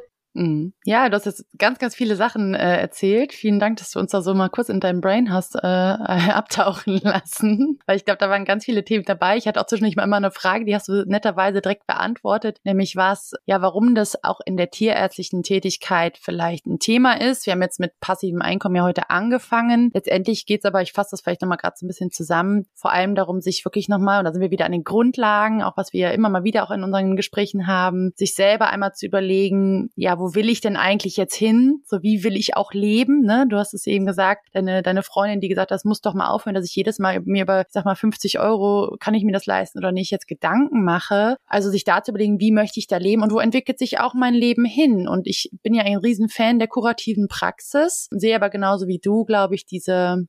Ja, 0.85 1.09
du 1.09 1.17
hast 1.17 1.27
jetzt 1.27 1.47
ganz, 1.59 1.79
ganz 1.79 1.95
viele 1.95 2.17
Sachen 2.17 2.55
äh, 2.55 2.81
erzählt. 2.81 3.33
Vielen 3.33 3.61
Dank, 3.61 3.79
dass 3.79 3.93
du 3.93 4.01
uns 4.01 4.11
da 4.11 4.21
so 4.21 4.35
mal 4.35 4.49
kurz 4.49 4.69
in 4.69 4.81
deinem 4.81 5.01
Brain 5.01 5.33
hast 5.33 5.55
äh, 5.55 5.59
abtauchen 5.63 6.99
lassen. 7.03 7.79
Weil 7.87 7.97
ich 7.97 8.05
glaube, 8.05 8.19
da 8.19 8.29
waren 8.29 8.45
ganz 8.45 8.65
viele 8.65 8.85
Themen 8.85 9.05
dabei. 9.05 9.37
Ich 9.37 9.47
hatte 9.47 9.61
auch 9.61 9.67
zwischendurch 9.67 9.97
mal 9.97 10.03
immer 10.03 10.17
eine 10.17 10.33
Frage, 10.33 10.65
die 10.65 10.75
hast 10.75 10.89
du 10.89 11.05
netterweise 11.07 11.61
direkt 11.61 11.87
beantwortet, 11.87 12.59
nämlich 12.65 12.97
was, 12.97 13.33
ja, 13.47 13.63
warum 13.63 13.95
das 13.95 14.23
auch 14.25 14.41
in 14.45 14.57
der 14.57 14.71
tierärztlichen 14.71 15.43
Tätigkeit 15.43 16.19
vielleicht 16.21 16.67
ein 16.67 16.79
Thema 16.79 17.21
ist. 17.21 17.47
Wir 17.47 17.53
haben 17.53 17.63
jetzt 17.63 17.79
mit 17.79 17.93
passivem 18.01 18.43
Einkommen 18.43 18.77
ja 18.77 18.83
heute 18.83 19.11
angefangen. 19.11 19.91
Letztendlich 19.95 20.47
geht's 20.47 20.65
aber, 20.65 20.83
ich 20.83 20.93
fasse 20.93 21.11
das 21.13 21.21
vielleicht 21.21 21.43
nochmal 21.43 21.59
gerade 21.59 21.77
so 21.79 21.87
ein 21.87 21.89
bisschen 21.89 22.11
zusammen, 22.11 22.67
vor 22.75 22.93
allem 22.93 23.15
darum, 23.15 23.41
sich 23.41 23.65
wirklich 23.65 23.89
nochmal, 23.89 24.19
und 24.19 24.25
da 24.25 24.33
sind 24.33 24.43
wir 24.43 24.51
wieder 24.51 24.67
an 24.67 24.73
den 24.73 24.85
Grundlagen, 24.85 25.63
auch 25.63 25.77
was 25.77 25.93
wir 25.93 26.01
ja 26.01 26.11
immer 26.11 26.29
mal 26.29 26.45
wieder 26.45 26.65
auch 26.65 26.71
in 26.71 26.83
unseren 26.83 27.17
Gesprächen 27.17 27.67
haben, 27.67 28.13
sich 28.17 28.35
selber 28.35 28.69
einmal 28.69 28.95
zu 28.95 29.07
überlegen, 29.07 29.91
ja, 29.95 30.19
wo 30.19 30.24
wo 30.25 30.35
will 30.35 30.49
ich 30.49 30.63
denn 30.63 30.77
eigentlich 30.79 31.19
jetzt 31.19 31.35
hin? 31.35 31.83
So 31.85 32.03
wie 32.03 32.25
will 32.25 32.35
ich 32.35 32.57
auch 32.57 32.73
leben? 32.73 33.21
Ne? 33.21 33.45
Du 33.47 33.59
hast 33.59 33.75
es 33.75 33.87
eben 33.87 34.07
gesagt, 34.07 34.49
deine, 34.55 34.83
deine 34.83 35.03
Freundin, 35.03 35.41
die 35.43 35.49
gesagt 35.49 35.71
hat, 35.71 35.77
das 35.77 35.85
muss 35.85 36.01
doch 36.01 36.15
mal 36.15 36.29
aufhören, 36.29 36.55
dass 36.55 36.65
ich 36.65 36.75
jedes 36.75 36.99
Mal 36.99 37.21
mir 37.27 37.43
über, 37.43 37.67
sag 37.69 37.85
mal, 37.85 37.95
50 37.95 38.39
Euro, 38.39 38.97
kann 39.01 39.13
ich 39.13 39.23
mir 39.23 39.33
das 39.33 39.45
leisten 39.45 39.79
oder 39.79 39.93
nicht, 39.93 40.11
jetzt 40.11 40.27
Gedanken 40.27 40.83
mache. 40.83 41.37
Also 41.47 41.71
sich 41.71 41.85
da 41.85 42.03
zu 42.03 42.11
überlegen, 42.11 42.41
wie 42.41 42.53
möchte 42.53 42.81
ich 42.81 42.87
da 42.87 42.97
leben 42.97 43.23
und 43.23 43.33
wo 43.33 43.39
entwickelt 43.39 43.79
sich 43.79 44.01
auch 44.01 44.15
mein 44.15 44.33
Leben 44.33 44.65
hin? 44.65 45.09
Und 45.09 45.27
ich 45.27 45.51
bin 45.63 45.75
ja 45.75 45.83
ein 45.83 45.99
Riesenfan 45.99 46.59
der 46.59 46.69
kurativen 46.69 47.29
Praxis, 47.29 48.09
sehe 48.11 48.35
aber 48.35 48.49
genauso 48.49 48.87
wie 48.87 49.01
du, 49.01 49.27
glaube 49.27 49.55
ich, 49.55 49.67
diese 49.67 50.25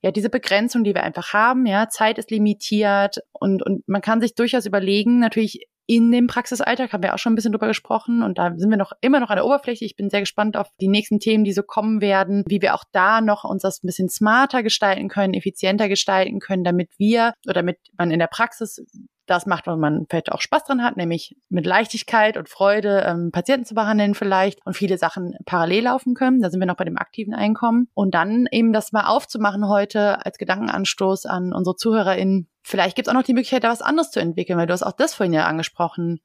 ja, 0.00 0.12
diese 0.12 0.30
Begrenzung, 0.30 0.84
die 0.84 0.94
wir 0.94 1.02
einfach 1.02 1.32
haben, 1.32 1.66
ja, 1.66 1.88
Zeit 1.88 2.18
ist 2.18 2.30
limitiert 2.30 3.18
und, 3.32 3.66
und 3.66 3.86
man 3.88 4.00
kann 4.00 4.20
sich 4.20 4.36
durchaus 4.36 4.64
überlegen, 4.64 5.18
natürlich 5.18 5.66
in 5.90 6.12
dem 6.12 6.26
Praxisalltag 6.26 6.92
haben 6.92 7.02
wir 7.02 7.14
auch 7.14 7.18
schon 7.18 7.32
ein 7.32 7.34
bisschen 7.34 7.52
drüber 7.52 7.66
gesprochen 7.66 8.22
und 8.22 8.36
da 8.36 8.52
sind 8.56 8.68
wir 8.68 8.76
noch 8.76 8.92
immer 9.00 9.20
noch 9.20 9.30
an 9.30 9.36
der 9.36 9.46
Oberfläche. 9.46 9.86
Ich 9.86 9.96
bin 9.96 10.10
sehr 10.10 10.20
gespannt 10.20 10.54
auf 10.54 10.68
die 10.82 10.88
nächsten 10.88 11.18
Themen, 11.18 11.44
die 11.44 11.54
so 11.54 11.62
kommen 11.62 12.02
werden, 12.02 12.44
wie 12.46 12.60
wir 12.60 12.74
auch 12.74 12.84
da 12.92 13.22
noch 13.22 13.44
uns 13.44 13.62
das 13.62 13.82
ein 13.82 13.86
bisschen 13.86 14.10
smarter 14.10 14.62
gestalten 14.62 15.08
können, 15.08 15.32
effizienter 15.32 15.88
gestalten 15.88 16.40
können, 16.40 16.62
damit 16.62 16.90
wir 16.98 17.32
oder 17.46 17.54
damit 17.54 17.78
man 17.96 18.10
in 18.10 18.18
der 18.18 18.26
Praxis 18.26 18.84
das 19.28 19.46
macht, 19.46 19.66
wo 19.66 19.76
man 19.76 20.06
vielleicht 20.08 20.32
auch 20.32 20.40
Spaß 20.40 20.64
dran 20.64 20.82
hat, 20.82 20.96
nämlich 20.96 21.36
mit 21.48 21.66
Leichtigkeit 21.66 22.36
und 22.36 22.48
Freude 22.48 23.04
ähm, 23.06 23.30
Patienten 23.32 23.66
zu 23.66 23.74
behandeln 23.74 24.14
vielleicht 24.14 24.58
und 24.64 24.76
viele 24.76 24.98
Sachen 24.98 25.34
parallel 25.44 25.84
laufen 25.84 26.14
können. 26.14 26.40
Da 26.40 26.50
sind 26.50 26.60
wir 26.60 26.66
noch 26.66 26.76
bei 26.76 26.84
dem 26.84 26.98
aktiven 26.98 27.34
Einkommen. 27.34 27.88
Und 27.94 28.14
dann 28.14 28.46
eben 28.50 28.72
das 28.72 28.92
mal 28.92 29.06
aufzumachen 29.06 29.68
heute 29.68 30.24
als 30.24 30.38
Gedankenanstoß 30.38 31.26
an 31.26 31.52
unsere 31.52 31.76
ZuhörerInnen. 31.76 32.48
Vielleicht 32.62 32.96
gibt 32.96 33.08
es 33.08 33.10
auch 33.10 33.16
noch 33.16 33.24
die 33.24 33.34
Möglichkeit, 33.34 33.64
da 33.64 33.70
was 33.70 33.82
anderes 33.82 34.10
zu 34.10 34.20
entwickeln, 34.20 34.58
weil 34.58 34.66
du 34.66 34.72
hast 34.72 34.82
auch 34.82 34.92
das 34.92 35.14
vorhin 35.14 35.32
ja 35.32 35.46
angesprochen. 35.46 36.20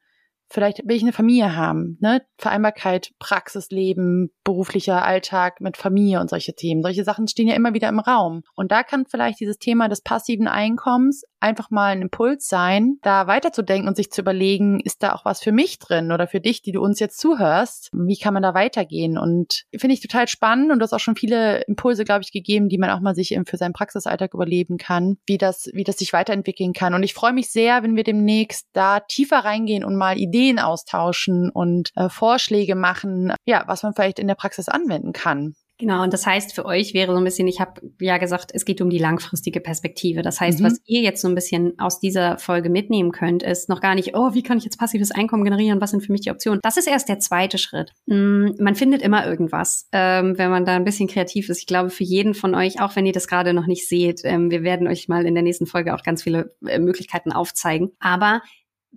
Vielleicht 0.49 0.87
will 0.87 0.95
ich 0.95 1.01
eine 1.01 1.13
Familie 1.13 1.55
haben, 1.55 1.97
ne? 1.99 2.21
Vereinbarkeit, 2.37 3.11
Praxisleben, 3.19 4.29
beruflicher 4.43 5.03
Alltag 5.03 5.61
mit 5.61 5.77
Familie 5.77 6.19
und 6.19 6.29
solche 6.29 6.53
Themen. 6.53 6.83
Solche 6.83 7.03
Sachen 7.03 7.27
stehen 7.27 7.47
ja 7.47 7.55
immer 7.55 7.73
wieder 7.73 7.89
im 7.89 7.99
Raum. 7.99 8.43
Und 8.55 8.71
da 8.71 8.83
kann 8.83 9.05
vielleicht 9.05 9.39
dieses 9.39 9.57
Thema 9.57 9.87
des 9.87 10.01
passiven 10.01 10.47
Einkommens 10.47 11.23
einfach 11.39 11.71
mal 11.71 11.93
ein 11.93 12.01
Impuls 12.01 12.47
sein, 12.47 12.97
da 13.01 13.27
weiterzudenken 13.27 13.87
und 13.87 13.95
sich 13.95 14.11
zu 14.11 14.21
überlegen, 14.21 14.79
ist 14.79 15.03
da 15.03 15.13
auch 15.13 15.25
was 15.25 15.41
für 15.41 15.51
mich 15.51 15.79
drin 15.79 16.11
oder 16.11 16.27
für 16.27 16.39
dich, 16.39 16.61
die 16.61 16.71
du 16.71 16.81
uns 16.81 16.99
jetzt 16.99 17.19
zuhörst? 17.19 17.89
Wie 17.91 18.17
kann 18.17 18.33
man 18.33 18.43
da 18.43 18.53
weitergehen? 18.53 19.17
Und 19.17 19.63
finde 19.75 19.93
ich 19.93 20.01
total 20.01 20.27
spannend 20.27 20.71
und 20.71 20.79
du 20.79 20.83
hast 20.83 20.93
auch 20.93 20.99
schon 20.99 21.15
viele 21.15 21.61
Impulse, 21.63 22.05
glaube 22.05 22.21
ich, 22.23 22.31
gegeben, 22.31 22.69
die 22.69 22.77
man 22.77 22.91
auch 22.91 22.99
mal 22.99 23.15
sich 23.15 23.37
für 23.45 23.57
seinen 23.57 23.73
Praxisalltag 23.73 24.33
überleben 24.33 24.77
kann, 24.77 25.17
wie 25.25 25.37
das, 25.37 25.69
wie 25.73 25.83
das 25.83 25.97
sich 25.97 26.13
weiterentwickeln 26.13 26.73
kann. 26.73 26.93
Und 26.93 27.03
ich 27.03 27.13
freue 27.13 27.33
mich 27.33 27.51
sehr, 27.51 27.83
wenn 27.83 27.95
wir 27.95 28.03
demnächst 28.03 28.67
da 28.73 28.99
tiefer 28.99 29.39
reingehen 29.39 29.83
und 29.83 29.95
mal 29.95 30.17
Ideen 30.17 30.32
austauschen 30.59 31.49
und 31.49 31.91
äh, 31.95 32.09
Vorschläge 32.09 32.75
machen, 32.75 33.33
ja, 33.45 33.63
was 33.67 33.83
man 33.83 33.93
vielleicht 33.93 34.19
in 34.19 34.27
der 34.27 34.35
Praxis 34.35 34.69
anwenden 34.69 35.13
kann. 35.13 35.55
Genau, 35.79 36.03
und 36.03 36.13
das 36.13 36.25
heißt 36.25 36.53
für 36.53 36.65
euch 36.65 36.93
wäre 36.93 37.11
so 37.11 37.17
ein 37.17 37.23
bisschen, 37.23 37.47
ich 37.47 37.59
habe 37.59 37.81
ja 37.99 38.17
gesagt, 38.17 38.51
es 38.53 38.63
geht 38.63 38.79
um 38.79 38.91
die 38.91 38.99
langfristige 38.99 39.59
Perspektive. 39.59 40.21
Das 40.21 40.39
heißt, 40.39 40.59
mhm. 40.59 40.65
was 40.65 40.79
ihr 40.85 41.01
jetzt 41.01 41.21
so 41.21 41.27
ein 41.27 41.35
bisschen 41.35 41.77
aus 41.79 41.99
dieser 41.99 42.37
Folge 42.37 42.69
mitnehmen 42.69 43.11
könnt, 43.11 43.41
ist 43.41 43.69
noch 43.69 43.81
gar 43.81 43.95
nicht, 43.95 44.15
oh, 44.15 44.33
wie 44.33 44.43
kann 44.43 44.59
ich 44.59 44.63
jetzt 44.63 44.77
passives 44.77 45.11
Einkommen 45.11 45.43
generieren, 45.43 45.81
was 45.81 45.91
sind 45.91 46.01
für 46.01 46.11
mich 46.11 46.21
die 46.21 46.31
Optionen? 46.31 46.59
Das 46.61 46.77
ist 46.77 46.87
erst 46.87 47.09
der 47.09 47.19
zweite 47.19 47.57
Schritt. 47.57 47.91
Mhm, 48.05 48.55
man 48.59 48.75
findet 48.75 49.01
immer 49.01 49.25
irgendwas, 49.25 49.89
ähm, 49.91 50.37
wenn 50.37 50.51
man 50.51 50.63
da 50.63 50.75
ein 50.75 50.85
bisschen 50.85 51.09
kreativ 51.09 51.49
ist. 51.49 51.59
Ich 51.59 51.67
glaube, 51.67 51.89
für 51.89 52.03
jeden 52.03 52.35
von 52.35 52.53
euch, 52.53 52.79
auch 52.79 52.95
wenn 52.95 53.07
ihr 53.07 53.11
das 53.11 53.27
gerade 53.27 53.53
noch 53.53 53.65
nicht 53.65 53.87
seht, 53.87 54.21
ähm, 54.23 54.51
wir 54.51 54.61
werden 54.61 54.87
euch 54.87 55.07
mal 55.07 55.25
in 55.25 55.33
der 55.33 55.43
nächsten 55.43 55.65
Folge 55.65 55.95
auch 55.95 56.03
ganz 56.03 56.21
viele 56.21 56.55
äh, 56.67 56.77
Möglichkeiten 56.77 57.31
aufzeigen. 57.31 57.91
Aber 57.99 58.41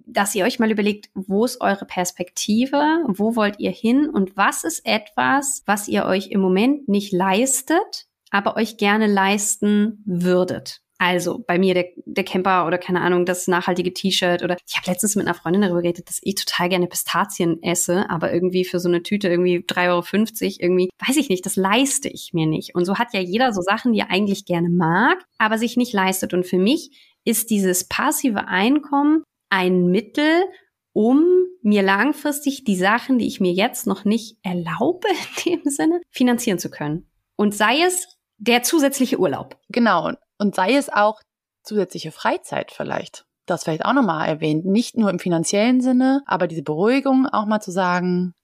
dass 0.07 0.35
ihr 0.35 0.45
euch 0.45 0.59
mal 0.59 0.71
überlegt, 0.71 1.11
wo 1.15 1.45
ist 1.45 1.61
eure 1.61 1.87
Perspektive, 1.87 3.05
wo 3.07 3.37
wollt 3.37 3.59
ihr 3.59 3.71
hin 3.71 4.09
und 4.09 4.37
was 4.37 4.65
ist 4.65 4.85
etwas, 4.85 5.63
was 5.67 5.89
ihr 5.89 6.05
euch 6.05 6.29
im 6.29 6.41
Moment 6.41 6.89
nicht 6.89 7.13
leistet, 7.13 8.07
aber 8.31 8.57
euch 8.57 8.77
gerne 8.77 9.07
leisten 9.07 10.03
würdet. 10.05 10.83
Also 10.99 11.45
bei 11.47 11.59
mir 11.59 11.75
der, 11.75 11.89
der 12.07 12.25
Camper 12.25 12.67
oder 12.67 12.79
keine 12.79 13.03
Ahnung, 13.03 13.27
das 13.27 13.49
nachhaltige 13.49 13.93
T-Shirt 13.93 14.43
oder 14.43 14.57
ich 14.67 14.77
habe 14.77 14.91
letztens 14.91 15.15
mit 15.15 15.27
einer 15.27 15.35
Freundin 15.35 15.61
darüber 15.61 15.83
geredet, 15.83 16.09
dass 16.09 16.21
ich 16.23 16.37
total 16.37 16.71
gerne 16.71 16.87
Pistazien 16.87 17.63
esse, 17.63 18.09
aber 18.09 18.33
irgendwie 18.33 18.65
für 18.65 18.81
so 18.81 18.89
eine 18.89 19.03
Tüte 19.03 19.29
irgendwie 19.29 19.59
3,50 19.59 19.91
Euro, 19.91 20.57
irgendwie, 20.59 20.89
weiß 21.07 21.17
ich 21.17 21.29
nicht, 21.29 21.45
das 21.45 21.57
leiste 21.57 22.09
ich 22.09 22.31
mir 22.33 22.47
nicht. 22.47 22.75
Und 22.75 22.87
so 22.87 22.97
hat 22.97 23.13
ja 23.13 23.21
jeder 23.21 23.53
so 23.53 23.61
Sachen, 23.61 23.93
die 23.93 24.01
er 24.01 24.11
eigentlich 24.11 24.47
gerne 24.47 24.71
mag, 24.71 25.19
aber 25.37 25.59
sich 25.59 25.77
nicht 25.77 25.93
leistet. 25.93 26.33
Und 26.33 26.47
für 26.47 26.59
mich 26.59 26.91
ist 27.25 27.51
dieses 27.51 27.85
passive 27.85 28.49
Einkommen 28.49 29.23
ein 29.51 29.87
Mittel, 29.87 30.45
um 30.93 31.25
mir 31.63 31.83
langfristig 31.83 32.65
die 32.65 32.77
Sachen, 32.77 33.19
die 33.19 33.27
ich 33.27 33.41
mir 33.41 33.53
jetzt 33.53 33.87
noch 33.87 34.05
nicht 34.05 34.39
erlaube, 34.43 35.09
in 35.45 35.63
dem 35.63 35.71
Sinne, 35.71 36.01
finanzieren 36.11 36.59
zu 36.59 36.71
können. 36.71 37.09
Und 37.37 37.55
sei 37.55 37.83
es 37.83 38.17
der 38.39 38.63
zusätzliche 38.63 39.19
Urlaub. 39.19 39.59
Genau. 39.69 40.13
Und 40.39 40.55
sei 40.55 40.75
es 40.75 40.89
auch 40.89 41.21
zusätzliche 41.63 42.13
Freizeit 42.13 42.71
vielleicht. 42.71 43.27
Das 43.47 43.65
vielleicht 43.65 43.85
auch 43.85 43.93
nochmal 43.93 44.29
erwähnt. 44.29 44.65
Nicht 44.65 44.97
nur 44.97 45.11
im 45.11 45.19
finanziellen 45.19 45.81
Sinne, 45.81 46.23
aber 46.27 46.47
diese 46.47 46.63
Beruhigung 46.63 47.27
auch 47.27 47.47
mal 47.47 47.61
zu 47.61 47.71
sagen, 47.71 48.35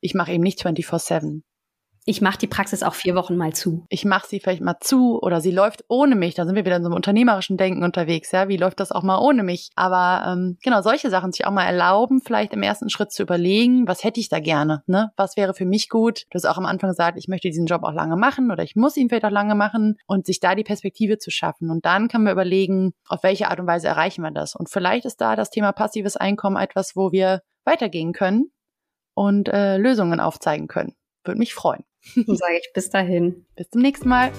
ich 0.00 0.14
mache 0.14 0.32
eben 0.32 0.42
nicht 0.42 0.60
24-7 0.64 1.42
ich 2.04 2.20
mache 2.20 2.38
die 2.38 2.48
Praxis 2.48 2.82
auch 2.82 2.94
vier 2.94 3.14
Wochen 3.14 3.36
mal 3.36 3.52
zu. 3.52 3.86
Ich 3.88 4.04
mache 4.04 4.26
sie 4.26 4.40
vielleicht 4.40 4.60
mal 4.60 4.78
zu 4.80 5.20
oder 5.22 5.40
sie 5.40 5.52
läuft 5.52 5.84
ohne 5.88 6.16
mich. 6.16 6.34
Da 6.34 6.44
sind 6.44 6.56
wir 6.56 6.64
wieder 6.64 6.76
in 6.76 6.82
so 6.82 6.88
einem 6.88 6.96
unternehmerischen 6.96 7.56
Denken 7.56 7.84
unterwegs. 7.84 8.32
Ja, 8.32 8.48
wie 8.48 8.56
läuft 8.56 8.80
das 8.80 8.90
auch 8.90 9.04
mal 9.04 9.18
ohne 9.18 9.44
mich? 9.44 9.70
Aber 9.76 10.26
ähm, 10.26 10.58
genau 10.62 10.82
solche 10.82 11.10
Sachen 11.10 11.30
sich 11.30 11.46
auch 11.46 11.52
mal 11.52 11.64
erlauben, 11.64 12.20
vielleicht 12.20 12.52
im 12.54 12.62
ersten 12.62 12.90
Schritt 12.90 13.12
zu 13.12 13.22
überlegen, 13.22 13.86
was 13.86 14.02
hätte 14.02 14.18
ich 14.18 14.28
da 14.28 14.40
gerne? 14.40 14.82
Ne? 14.86 15.12
Was 15.16 15.36
wäre 15.36 15.54
für 15.54 15.64
mich 15.64 15.88
gut? 15.88 16.24
Du 16.30 16.34
hast 16.34 16.44
auch 16.44 16.58
am 16.58 16.66
Anfang 16.66 16.90
gesagt, 16.90 17.18
ich 17.18 17.28
möchte 17.28 17.48
diesen 17.48 17.66
Job 17.66 17.84
auch 17.84 17.92
lange 17.92 18.16
machen 18.16 18.50
oder 18.50 18.64
ich 18.64 18.74
muss 18.74 18.96
ihn 18.96 19.08
vielleicht 19.08 19.24
auch 19.24 19.30
lange 19.30 19.54
machen 19.54 19.96
und 20.06 20.26
sich 20.26 20.40
da 20.40 20.56
die 20.56 20.64
Perspektive 20.64 21.18
zu 21.18 21.30
schaffen. 21.30 21.70
Und 21.70 21.84
dann 21.84 22.08
kann 22.08 22.24
man 22.24 22.32
überlegen, 22.32 22.94
auf 23.06 23.22
welche 23.22 23.48
Art 23.48 23.60
und 23.60 23.68
Weise 23.68 23.86
erreichen 23.86 24.22
wir 24.22 24.32
das. 24.32 24.56
Und 24.56 24.70
vielleicht 24.70 25.04
ist 25.04 25.20
da 25.20 25.36
das 25.36 25.50
Thema 25.50 25.70
passives 25.72 26.16
Einkommen 26.16 26.56
etwas, 26.56 26.96
wo 26.96 27.12
wir 27.12 27.42
weitergehen 27.64 28.12
können 28.12 28.50
und 29.14 29.48
äh, 29.48 29.76
Lösungen 29.76 30.18
aufzeigen 30.18 30.66
können. 30.66 30.94
Würde 31.24 31.38
mich 31.38 31.54
freuen. 31.54 31.84
Sage 32.14 32.58
ich 32.60 32.72
bis 32.74 32.90
dahin. 32.90 33.46
Bis 33.56 33.70
zum 33.70 33.82
nächsten 33.82 34.08
Mal. 34.08 34.32